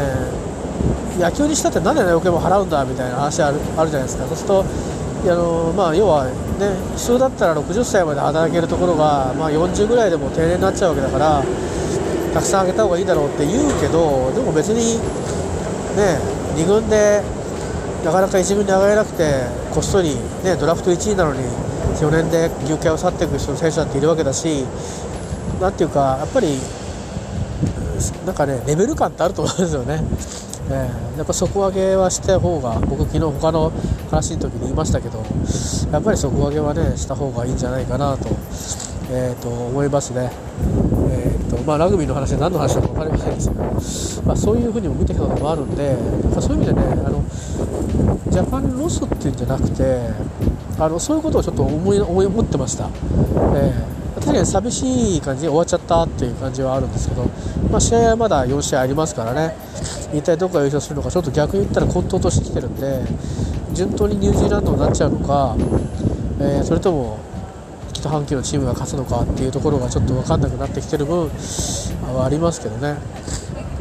[1.19, 4.25] 野球にしたってなんで余計も払うんだみたいな話あるあるじゃないですか。
[4.27, 4.65] そうすると
[5.21, 6.31] あのまあ、要は、ね、
[6.95, 11.43] 普通だったら60歳まで働けるところが、まあ、40ぐらいでも定年になっちゃうわけだから
[12.33, 14.95] たくさんあげた方がいいだろうって言うけどでも別に、
[15.99, 16.15] ね、
[16.55, 17.21] 2軍で
[18.05, 20.15] なかなか1軍に上がれなくてこっそり、
[20.45, 21.43] ね、ドラフト1位なのに
[21.99, 24.65] 4年で業界を去っていく選手だっているわけだし
[25.59, 26.57] なんていうかやっぱり
[28.25, 30.01] なんかねレベル感ってあると思うんですよね。
[30.71, 33.71] えー、やっぱ底上げはした方が僕昨日他の
[34.11, 35.25] 話の時に言いましたけど
[35.91, 38.29] やっぱり底上げはねした方がいいんじゃないかなと,、
[39.11, 40.31] えー、と思いますね。
[41.11, 43.63] えーとまあ、ラグビーの話で何の話か分かりませんですけど、
[44.27, 45.97] まあ、そういうふうにも見てきたのもあるんで
[46.39, 47.23] そういう意味でねあの
[48.29, 50.11] ジャパンロスっていうんじゃなくて
[50.79, 57.25] あのそういうことをちょっと思い思い思ってました、えー、確かに寂しい感じで終わっちゃったっていう感じはあるんですけど、
[57.69, 59.55] まあ、試合はまだ4試合ありますからね。
[60.13, 63.03] 一体どこが優勝するのかちょっと逆に言ったら混沌としてきてるんで
[63.73, 65.55] 順当にニュージーランドになっちゃうのか、
[66.41, 67.19] えー、それとも
[67.93, 71.29] 北半球のチームが勝つのかっていうところがちょっと分かんなくなってきてる分
[72.15, 72.97] はありますけどね。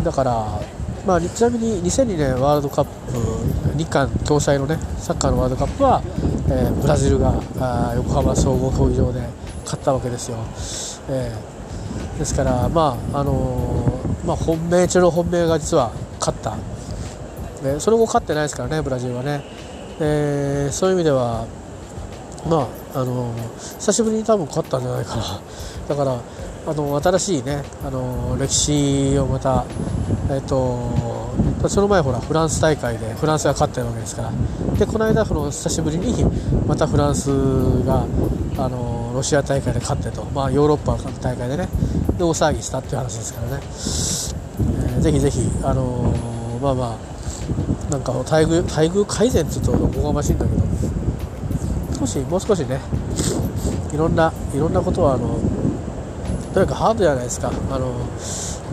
[0.03, 0.61] だから
[1.09, 6.03] まあ、ちなみに2002年ワールドカップ日韓共催のねサッカーのワールドカップは、
[6.51, 9.27] えー、ブラジルがあ横浜総合競技場で
[9.65, 10.37] 勝ったわけですよ、
[11.09, 16.59] えー、ですからまああのー、まあ、本命中の本命が実は勝った、
[17.63, 19.43] でその後勝ってないですからねブラジルはね、
[20.01, 21.47] えー、そういう意味では
[22.47, 25.41] まああの久しぶりに多分勝ったんじゃないかな。
[25.89, 26.21] だから
[26.67, 29.65] あの新しいねあの歴史をまた
[30.31, 34.33] えっとその前ほらフランス大会でフランスが勝ってるわけですから。
[34.79, 36.25] でこの間その久しぶりに
[36.67, 37.29] またフランス
[37.85, 38.07] が
[38.57, 41.69] あのロシア大会で勝ってと、まあ、ヨーロッパの大会でね
[42.17, 43.63] で大騒ぎしたっていう話ですからね、
[44.97, 46.13] えー、ぜひぜひあの、
[46.63, 46.99] まあま
[47.89, 50.69] あなんか待遇待遇改善って言うとおこがましいんだけど。
[51.99, 52.79] 少しもう少しね
[53.93, 55.41] いろんないろんなことはあの
[56.55, 57.51] とにかくハードじゃないですか。
[57.71, 57.93] あの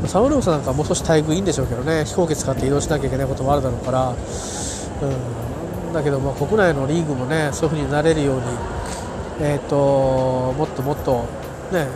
[0.07, 2.05] サム・ルーさんなんかもう少し待遇いいんでしょうけどね。
[2.05, 4.15] 飛行機使って移動しなきゃいけないこともあるだろうから、う
[5.91, 8.43] ん、だけど、まあ、国内のリーグもねそういう風になれるように、
[9.41, 11.25] えーと、もっともっと、
[11.71, 11.87] ね、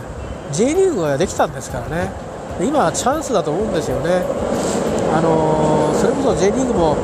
[0.52, 2.30] J リーグができたんですからね。
[2.60, 4.22] 今はチャンスだと思うんですよね、
[5.14, 6.96] あのー、それこそ J リーグも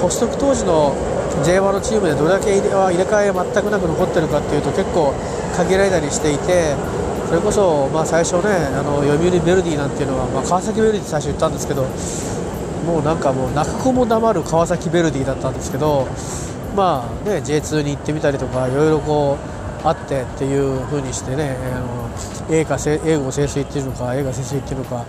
[0.00, 0.94] 発足当時の
[1.42, 5.12] J1 のチームでどれだけ入れ替え全くなく残ってるかっていうと結構
[5.56, 6.76] 限られたりしていて
[7.30, 11.84] それこそ、まあ、最初ねあの読売ヴェルディなんていうのは、まあ、川崎ヴェルディって最初言ったんですけど
[12.84, 16.08] もうなんかもう泣く子も黙る川崎ヴェルディだったんですけど
[16.74, 19.38] まあね J2 に行ってみたりとかいろいろこ
[19.84, 22.10] うあってっていう風にしてねあの
[22.50, 22.74] 英語
[23.06, 25.06] 英語清水っていうのか映画清水っていうのか、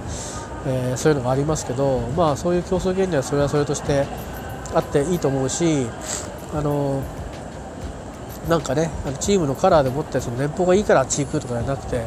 [0.68, 4.06] えー、そういうのがありますけどまあそういう競争原理はそれはそれとして
[4.76, 5.88] あっていいと思うし
[6.54, 7.02] あの
[8.50, 8.90] なんかね
[9.20, 12.04] チームのカラーでもってその年俸がいいからあっち行くとかじゃなくて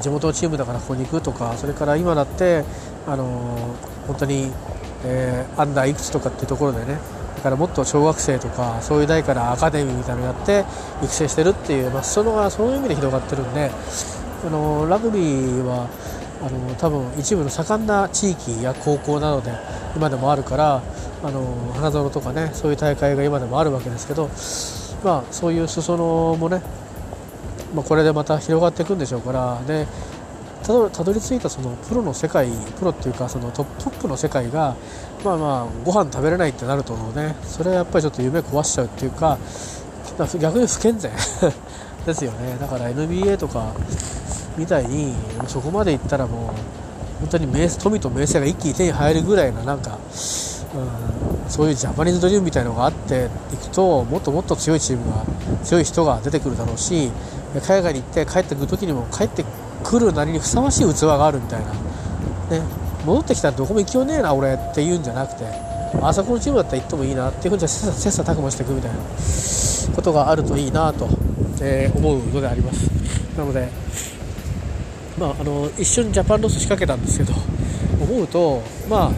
[0.00, 2.64] 地元のチームだからここに行くとかそれから今だって
[3.06, 3.74] あの
[4.06, 4.50] 本当に、
[5.04, 6.98] えー、アンダーいくつとかっていうところでね
[7.36, 10.64] だからもっと小学生とかそういう代からアカデミーみたいなのやって
[11.02, 13.70] 育成してるっていう、まあ、そのがそういう意味で広がってるんで
[14.46, 15.88] あのラグビーは
[16.42, 19.52] あの多分一部の盛んな地域や高校などで
[19.96, 20.82] 今でもあるから
[21.22, 24.30] あの花園とかねそういう大会が今でもあるわけですけど
[25.02, 26.62] まあ、そういう裾野もね、
[27.74, 29.86] まあ、これでまた広がっていくんでしょうからで
[30.62, 32.48] たどたどり着いたそのプロの世界
[32.78, 34.76] プロっていうかそのトップの世界が
[35.24, 39.38] まあまあご飯食べれないってなるとねそれはやっぱりちょっと夢壊しちゃうっていうか
[40.38, 41.10] 逆に不健全
[42.06, 42.56] ですよね。
[42.60, 43.72] だから NBA とか
[44.56, 45.14] みたいに
[45.46, 46.52] そこまでいったらも
[47.18, 49.98] う本当に名富と名声が一気に手に入るぐらいななんか、
[50.74, 55.24] うん、そういうジャパニーズドリームみたいなのがあっていくともっともっと強いチームが
[55.64, 57.10] 強い人が出てくるだろうし
[57.66, 59.44] 海外に行って帰ってくる時にも帰って
[59.82, 62.62] くるなりにふさわしい器があるみたいな、ね、
[63.04, 65.44] 戻ってきたらどこも行きようねえな俺って言うんじゃなくて
[66.02, 67.86] あそこのチームだったら行ってもいいなっていうふうに切
[68.20, 68.98] 磋琢磨していくみたいな。
[69.90, 71.08] ことがあるといいなと、
[71.60, 72.86] えー、思うのであります。
[73.36, 73.68] なので、
[75.18, 77.32] まあ、あの一緒にジャパンロス仕掛けたんですけど
[78.00, 79.10] 思うとまあ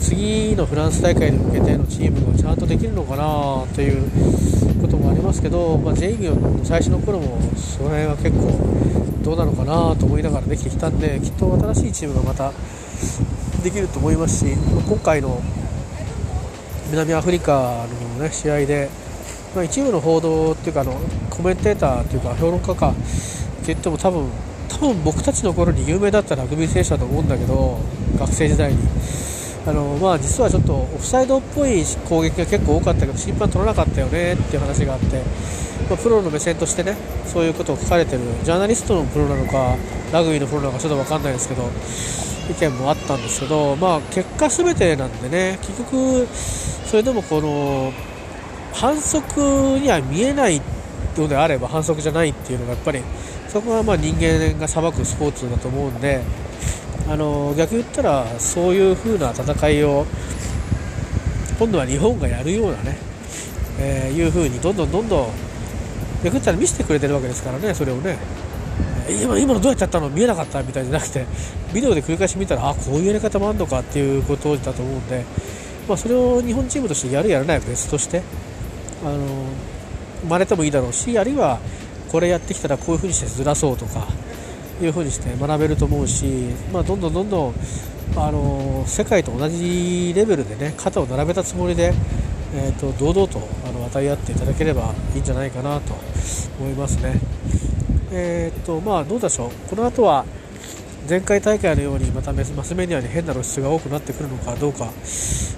[0.00, 4.10] 次のフランス大会に向けてのチームがちゃんとできるのかなという
[4.80, 12.52] こともありますけど、まあ、J リーグの最初の頃もその辺は結構どうなのかなと思いながらできてきたんできっと新しいチームがまた
[13.62, 15.42] できると思いますし今回の
[16.90, 17.86] 南アフリカ
[18.16, 18.88] の、ね、試合で、
[19.54, 20.98] まあ、一部の報道っていうかあの
[21.28, 23.00] コメンテーターというか評論家かって
[23.66, 24.30] 言っても多分
[24.68, 27.78] 多分僕たちの頃に有名だったラグビー選手だと思うんだけど
[28.18, 28.78] 学生時代に。
[29.66, 35.22] あのまあ、実はちょっとオフサイドっぽい攻撃が結構多かったけど審判取らなかったよねっていう話があって、
[35.88, 36.96] まあ、プロの目線としてね
[37.26, 39.76] そういうことを書かれてるジャーナリストのプロなのか
[40.12, 41.68] ラグビーのプロなのかちょっと分かんないですけど
[42.50, 47.92] 意見もあったんですけど、まあ、結果全てなんでね結局、それでもこの
[48.72, 49.40] 反則
[49.78, 50.62] には見えない
[51.16, 53.02] のであれば反則じゃないっていうのがやっぱり
[53.48, 56.22] そこはまあ人間が裁くスポーツだと思うんで。
[57.10, 60.06] あの逆に言ったらそういう風な戦いを
[61.58, 62.96] 今度は日本がやるようなね、
[63.80, 65.26] えー、いう風にどんどんどんどん
[66.22, 68.16] 逆に言ったら見せてくれてるわけですからねそれをね。
[69.08, 70.08] 今今のどうやってやったの？
[70.08, 71.26] 見えなかったみたいじゃなくて
[71.74, 75.24] ビデオで繰り返し見たらあこういうやり方もあるのかっていうことだと思うんで、
[75.88, 78.22] まあ、それを日本チームとしてやるやらないは別として
[79.02, 79.46] あの
[80.28, 81.58] 真似てもいいだろうしあるいは
[82.12, 84.06] これやってきたらこういう風にしてずらそうとか
[84.80, 86.24] いうふうにして学べると思うし、
[86.72, 87.54] まあ、どんどんどんどん
[88.16, 91.92] あの世界と同じレベルでね肩を並べたつもりで、
[92.54, 95.94] えーと、堂々とあの渡り合っていただければいいんじゃないかなと
[96.58, 97.20] 思いますね。
[98.12, 100.24] えーとまあ、どうでしょうこの後は
[101.08, 104.90] 前回大会のようにまたマスメディアに変な露出が多くなってくるのかどうか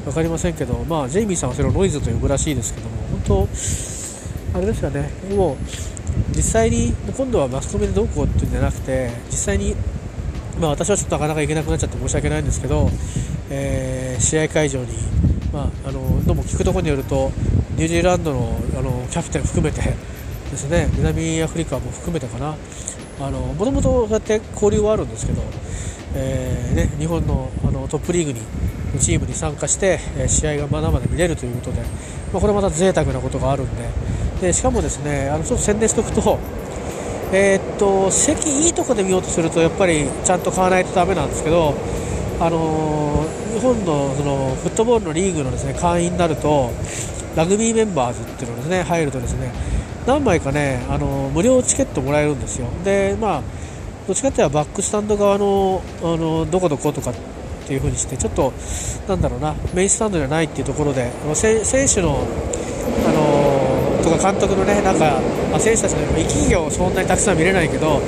[0.04, 2.96] 分かりませんけど、まあ、ジェイミーさんはそれをノイズと呼ぶらしいですけども
[3.26, 3.48] 本
[4.52, 5.56] 当、あれですよねもう
[6.34, 9.74] 実際に今度はマスコミでどうこうっていうんじゃなくて実際に、
[10.60, 12.88] まあ、私はちょっとなかなか行けなくなっちゃって申し訳ないんですけど、
[13.50, 14.88] えー、試合会場に、
[15.52, 17.30] まあ、あのどうも聞くところによると
[17.76, 19.80] ニュージーランドのあのキャプテン含めて
[20.50, 22.56] ですね南アフリカも含めてかな。
[23.30, 25.42] もともとそうやって交流はあるんですけど、
[26.16, 28.40] えーね、日本のあのトップリーグに
[28.98, 31.82] チームに参加して、試合がまだまだ見れるということで、
[32.32, 33.88] まあ、これまた贅沢なことがあるんで
[34.42, 36.38] でしかもですねあのちょっと宣伝しておくと,
[37.32, 41.74] えー、っと席いいとこで見ようとするとやっぱりちゃんと買わないとだめなんですけど、
[42.40, 43.24] あの
[43.54, 46.70] 日本のそのフットボールのリーグのですね会員になると
[47.36, 49.52] ラグビーメンバーズっていうのですね入るとですね
[50.06, 52.66] 何枚かね、あの無料チケットもらえるんですよ。
[52.84, 53.42] でまあ
[54.08, 57.14] どっちかっていうとバックスタンド側のあのどこどことかっ
[57.68, 58.52] ていう風にしてちょっと
[59.06, 62.26] なんだろうなメインスタンドじゃないっていうところで選手の
[63.06, 63.31] あの
[64.02, 68.00] とか監督のねなんか、まあ、選手たちの生き生きをそんなにたくさん見れないけど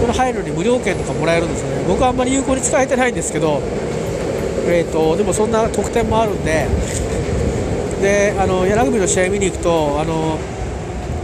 [0.00, 1.84] その入るのに無料券とかもらえるんですよね。
[1.88, 3.60] 僕はあんまり有効に使えてないんですけど、
[4.66, 6.66] えーと、でもそんな特典もあるんで
[8.02, 10.38] であのラグビーの試合見に行くとあの、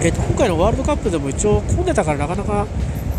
[0.01, 2.67] えーと、今回のワールドカップでも一応混んでたからなかなか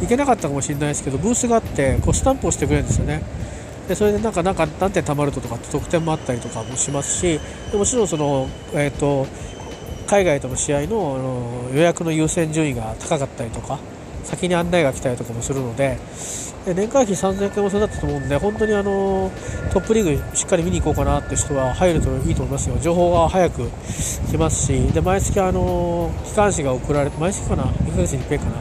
[0.01, 3.21] 行けなかったかもしれないですけどブースがあってこうスタンプをしてくれるんですよね。
[3.87, 7.39] でそれでなんかなんか何点貯まるととかって得点もあったりとかもしますし
[7.73, 9.27] もちろんその、えーと
[10.13, 13.79] 海外との試合の予約の優先順位が高かったりとか
[14.23, 15.97] 先に案内が来たりとかもするので
[16.67, 19.31] で年会費3000円もそうだったと思うんで本当にあの
[19.71, 22.77] トップリーグしっかり見に行こうかなって人は入るといいと思いますよ。
[22.79, 23.71] 情報が早く
[24.29, 28.51] 来ますしで毎月あの機関誌が送られて毎月かな？1ヶ月に1回かな？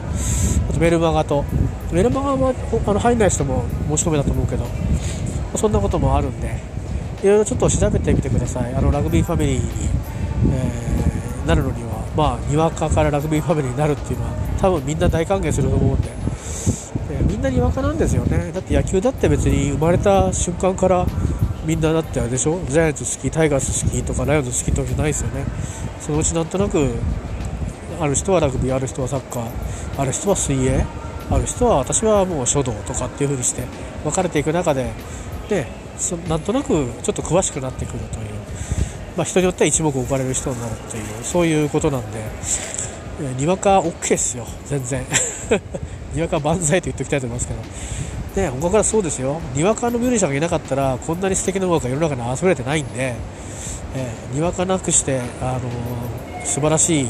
[0.69, 1.45] あとメルマガと
[1.91, 2.55] メルマガは
[2.87, 4.65] あの入んない人も申し込めだと思うけど
[5.55, 6.59] そんなこともあるんで
[7.21, 8.73] いろいろちょっと調べてみてください。
[8.73, 9.63] あのラグビーファミリーに、
[11.45, 16.09] なるのには、まあ、にわかからラグビーファミリーになるっていうのは多分みんな大歓迎すると思うんで、
[17.11, 18.51] えみんなにわかなんですよね。
[18.53, 21.05] だって野球だって別に生まれた瞬間から
[21.65, 22.59] みんなだってあれでしょ？
[22.67, 25.45] ジャイアンツ好きタイガース好きとかライオンズ好きってわけじゃないですよね。
[25.99, 26.93] そのうちなんとなく
[27.99, 29.47] ある人はラグビーある人はサッカー
[29.97, 30.85] ある人は水泳
[31.29, 33.63] ある人は私はもう書道とかっていう風にして
[34.03, 34.91] 分かれていく中で
[35.47, 35.67] で
[35.97, 38.32] そなんとなくちょっと詳しくなってくるという、
[39.15, 42.19] まあ、人によっては一目置かれる人になるというそういうことなんで
[43.37, 45.05] にわか OK ですよ全然。
[46.13, 47.61] にわか万歳と言っておきたいと思いますけど。
[48.35, 53.13] ね、音楽はそうですよ、にわかのミュージシャンがいなかったら、こんなに素敵な音楽が世の中に溢れてないんで、
[53.95, 57.07] えー、にわかなくして、あのー、素晴らしい、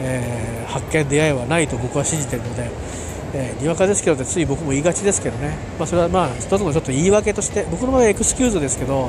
[0.00, 2.68] えー、発見、出会いはないと僕は信じてるので、
[3.32, 9.08] えー、にわかですけどってつい僕も言いがちですけどね、まあ、それはまあ一つのちょっと言い訳として僕の場合はエクスキューズですけど、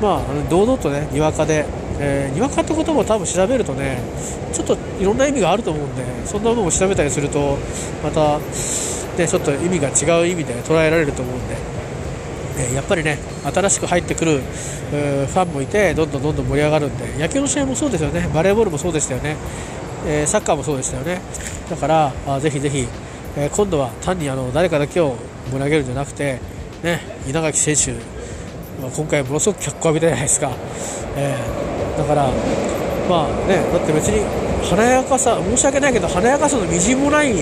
[0.00, 1.66] まあ、堂々とねにわかで、
[1.98, 4.02] えー、にわかってことも多分調べるとね
[4.52, 7.58] ちょっといろんな意味があると思うんでそんなものを調べたりすると
[8.02, 18.30] また、ね、ちょっと意味が違う意味で捉えられると思うんで、やっぱりね新しく入ってくる、ファンもいてどんどんどんどん盛り上がるんで野球の試合もそうですよね。
[18.32, 19.36] バレーボールもそうでしたよね、
[20.06, 21.20] えサッカーもそうでしたよね。
[21.68, 22.86] だからぜひぜひ
[23.36, 25.16] えー、今度は単にあの誰かだけを
[25.50, 26.40] 盛り上げるんじゃなくて、
[26.82, 27.92] ね、稲垣選手、
[28.80, 30.52] まあ、今回ものすごく脚光浴びたじゃないですか、
[31.16, 32.30] えー、だから、
[33.08, 34.22] まあね、だって別に
[34.64, 37.32] 華やかさ申し訳ないけど華やかさのみじんもない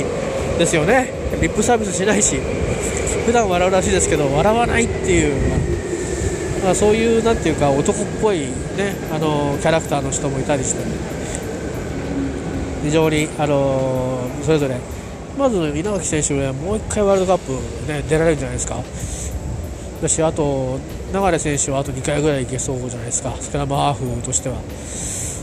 [0.59, 1.11] ですよね。
[1.40, 2.36] リップサービスしないし
[3.24, 10.82] 普段笑うらしいですけど笑わないっていう、まあ、そういうなんていうか男っぽい、ね、あのキャラクターの人もいたりして
[12.82, 14.76] 非常にあのそれぞれ
[15.36, 17.52] まず稲垣選手はもう1回ワールドカップ、
[17.90, 18.76] ね、出られるんじゃないですか。
[20.02, 20.78] だし、あと、
[21.12, 24.56] 流選手はあと2回ぐらいいけそうじゃないですか、スクラムハーフとしては。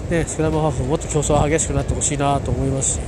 [0.10, 3.00] ね、スクラムハーフもっと競争激しくなってほしいなと思いますし、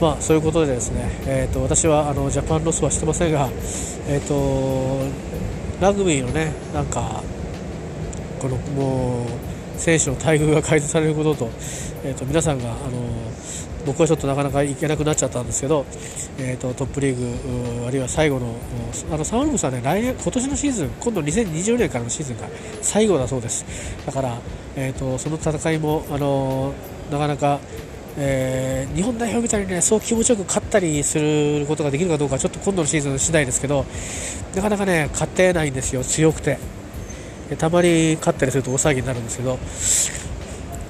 [0.00, 3.48] まあ、そういうことでですね、えーと、私はあのジャパンロスはしてませんが、
[4.08, 5.04] えーと、
[5.80, 7.22] ラグビーのね、なんか、
[8.40, 9.24] このも
[9.76, 11.50] う選手の待遇が改善されることと、
[12.04, 13.22] えーと皆さんがあの
[13.86, 15.84] 僕はちょっとなかなか行けなくなっちゃったんですけど、
[16.38, 18.54] えーと、トップリーグあるいは最後の
[19.10, 22.48] あのサマルムスはね来年今年のシーズン今度2020年からのシーズンが
[22.80, 23.64] 最後だそうです。
[24.06, 24.38] だから、
[24.76, 26.72] えーと、その戦いもあの
[27.10, 27.60] なかなか
[28.14, 33.86] えー、日本代表みたいにねそう気持ちよく勝ったりすることができるかどうかちょっと今度のシーズン次第ですけど
[34.54, 36.58] なかなかね勝てないんですよ、強くて。
[37.58, 39.58] たまに勝ったりすると大騒ぎになるんですけど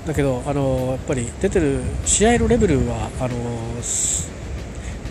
[0.07, 3.36] だけど、あのやっぱり出てる試合のレベルはあの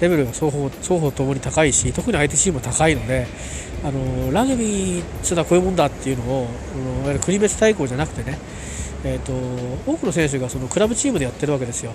[0.02, 3.28] レベルが双方双方ともに高いし特に相手チームも高いので、
[3.84, 6.48] あのラグビーっていうのはこういうもんだっていうのを
[7.06, 8.38] あの国別対抗じゃなくてね、
[9.04, 9.32] えーと、
[9.92, 11.94] 多くの選手がそのクラブチームでやってるわけですよ。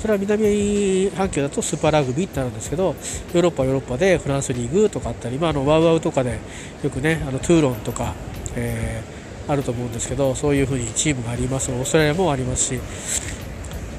[0.00, 6.38] それは南半球だとスーパーラグビーってなるんですけどヨーロッパはヨーロッパでフランスリーグとかあったり、まあ、あのワウワウとかで
[6.84, 8.14] よくねあのトゥーロンとか、
[8.56, 9.19] えー
[9.50, 11.70] あると思うんですけどそういうふうにチームがあります。
[11.70, 12.80] オーストラリアもありますし、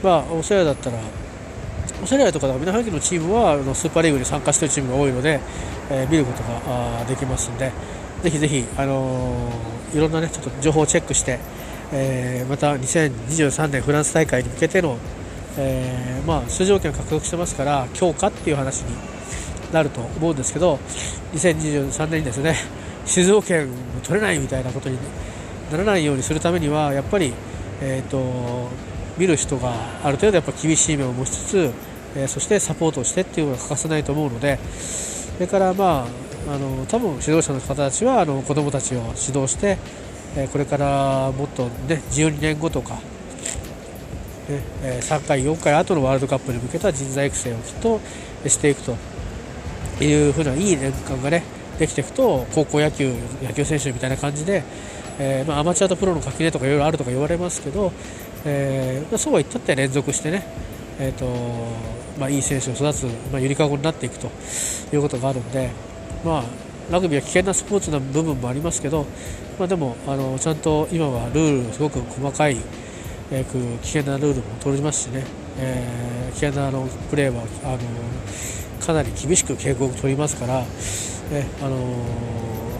[0.04, 5.40] まあ、オーストラリアだったらオーストラリアとか南半球のチームはスーパーリーグに参加しているチームが多いので、
[5.90, 7.72] えー、見ることができますので。
[8.22, 11.40] ぜひぜひ、あのー、いろんな、ね、ちょっと情報をチェックして、
[11.92, 14.98] えー、また2023年フランス大会に向けての、
[15.58, 18.96] え、まあ、出場権を獲得してますから強化っていう話に
[19.74, 20.80] なると思うんですけど
[21.34, 22.56] 2023年にですね
[23.06, 23.68] 出場権を
[24.04, 24.98] 取れないみたいなことに
[25.72, 27.34] ならないようにするためにはやっぱり、
[27.82, 28.70] えーと、
[29.18, 31.72] 見る人がある程度やっぱ厳しい目を持ちつつ、
[32.16, 36.06] えー、そしてサポートをしてっていうのが欠かせないと思うのでそれからま
[36.48, 39.78] ああの多分指導者の方たちはあの子どもたちを指導して、
[40.36, 43.02] えー、これからもっと、ね、12年後とか、ね
[44.84, 48.00] えー、3回、4回後のワールドカップに向けた人材育成をきっと
[48.48, 51.44] していくというふうないい年間がね
[51.78, 53.14] できていくと高校野球
[53.44, 54.64] 野球選手みたいな感じで、
[55.20, 57.92] えー、まあ、アマチュアとプロの垣根とかいろいろあるとか言われますけど、
[58.46, 60.44] えー、そうは言ったって連続してね、
[61.00, 61.26] えーと
[62.20, 64.30] まあ、いい選手を育つ、まあ、ゆりかごになっていくと
[64.94, 65.70] いうことがあるんで、
[66.24, 66.44] まあ、
[66.92, 69.06] ラグビーは危険なスポーツな部分もありますけど、
[69.58, 72.58] まあ、でもあのちゃんと今はルールすごく細かい、
[73.32, 75.24] えー、危険なルールも取りますしね、
[75.58, 77.78] えー、危険なあのプレーはあの
[78.86, 80.66] かなり厳しく警告を取りますから、ね
[81.62, 81.78] あの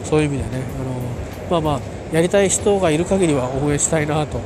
[0.04, 4.38] そういう意味でね、あのまあまあ、やりたい人がいる限りは応援したいなと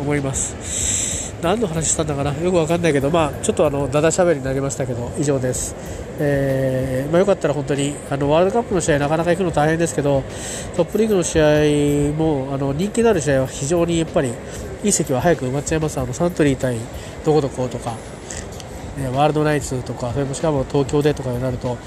[0.00, 1.34] 思います。
[1.42, 2.32] 何の話したんだかな？
[2.32, 5.74] よくわかんないけど、まあ、ちょっとあのだだしゃべりになりましたけど以上です、
[6.18, 10.24] えーまあ、よかったら本当にあのワールドカップの試合なかなか行くの大変ですけど
[10.76, 14.32] トップリーグの試合もあの人気のある試合は非常にやっぱり
[14.82, 16.00] いい席は早く埋まっちゃいます。
[16.00, 16.76] あのサントリー対
[17.24, 17.92] どこどことか、
[18.96, 21.78] ね、ワールドナイツとかそれもしかも東京でとかになると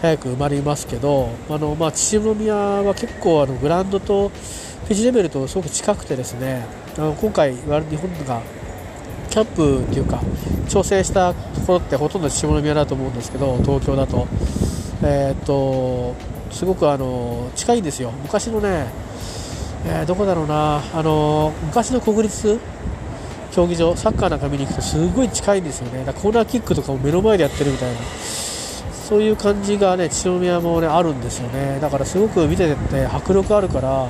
[0.00, 4.30] 早く埋まりますけどあの、まあ、秩父宮は結構あのグラウンドと
[4.84, 6.66] フィジレベルとすごく近くてですね
[6.98, 7.80] あの今回日本
[8.26, 8.42] が
[9.30, 10.20] キャンプっていうか
[10.68, 14.26] 調整したところってほとんど下宮だと思うんですけど東京だと,、
[15.02, 16.14] えー、っと
[16.50, 18.10] すごくあの近いんですよ。
[18.22, 18.86] 昔のね、
[19.86, 20.82] えー、どこだろうな。
[20.94, 22.58] あの昔の国立
[23.52, 26.04] 競技場サッカーなんか見に行くとすごい近いんですよね。
[26.04, 28.00] だコーナーキックとかも目の前でやってるみたいな。
[29.08, 31.78] そういう感じがね千代宮もねあるんですよね。
[31.80, 34.08] だからすごく見てて迫力あるから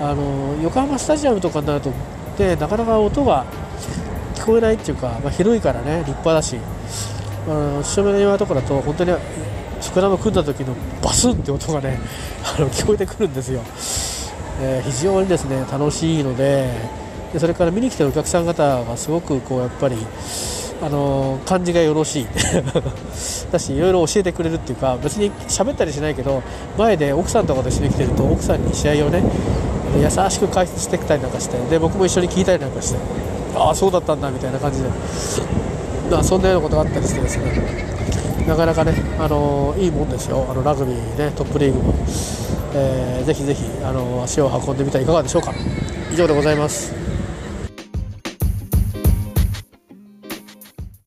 [0.00, 1.92] あの横浜スタジアムとかになると
[2.36, 3.46] でなかなか音が
[4.34, 6.58] 聞こえないっていうか、まあ、広いからね立派だし
[7.82, 9.12] 千宮とかだと本当に
[9.80, 11.98] スクラム組んだ時のバスンって音がね
[12.44, 13.60] あの聞こえてくるんですよ、
[14.60, 16.70] えー、非常にですね楽しいので
[17.32, 19.96] でそれから見に来てるお客さん方がすごくこうやっぱり
[20.82, 22.26] あの感じがよろしい。
[23.50, 26.42] だしいろいろ教えてくれるっていうか別に喋ったりしないけど
[26.76, 29.22] 前で奥さんとかと一緒に来てると奥さんに試合をね
[29.94, 32.98] 優しく解説してきたりなんかしてで僕も一緒に聞いたりなんかして
[33.54, 34.88] ああそうだったんだみたいな感じで
[36.10, 37.86] まあそんなようなことがあったりしてですね
[38.46, 41.94] なかなかね、あのいいもんですよ、あのラグビーね、トップリーグも、
[42.74, 45.52] えー、ぜひぜひ、あの足を運んでみてはいかがでしょうか。
[46.12, 47.05] 以上でございます。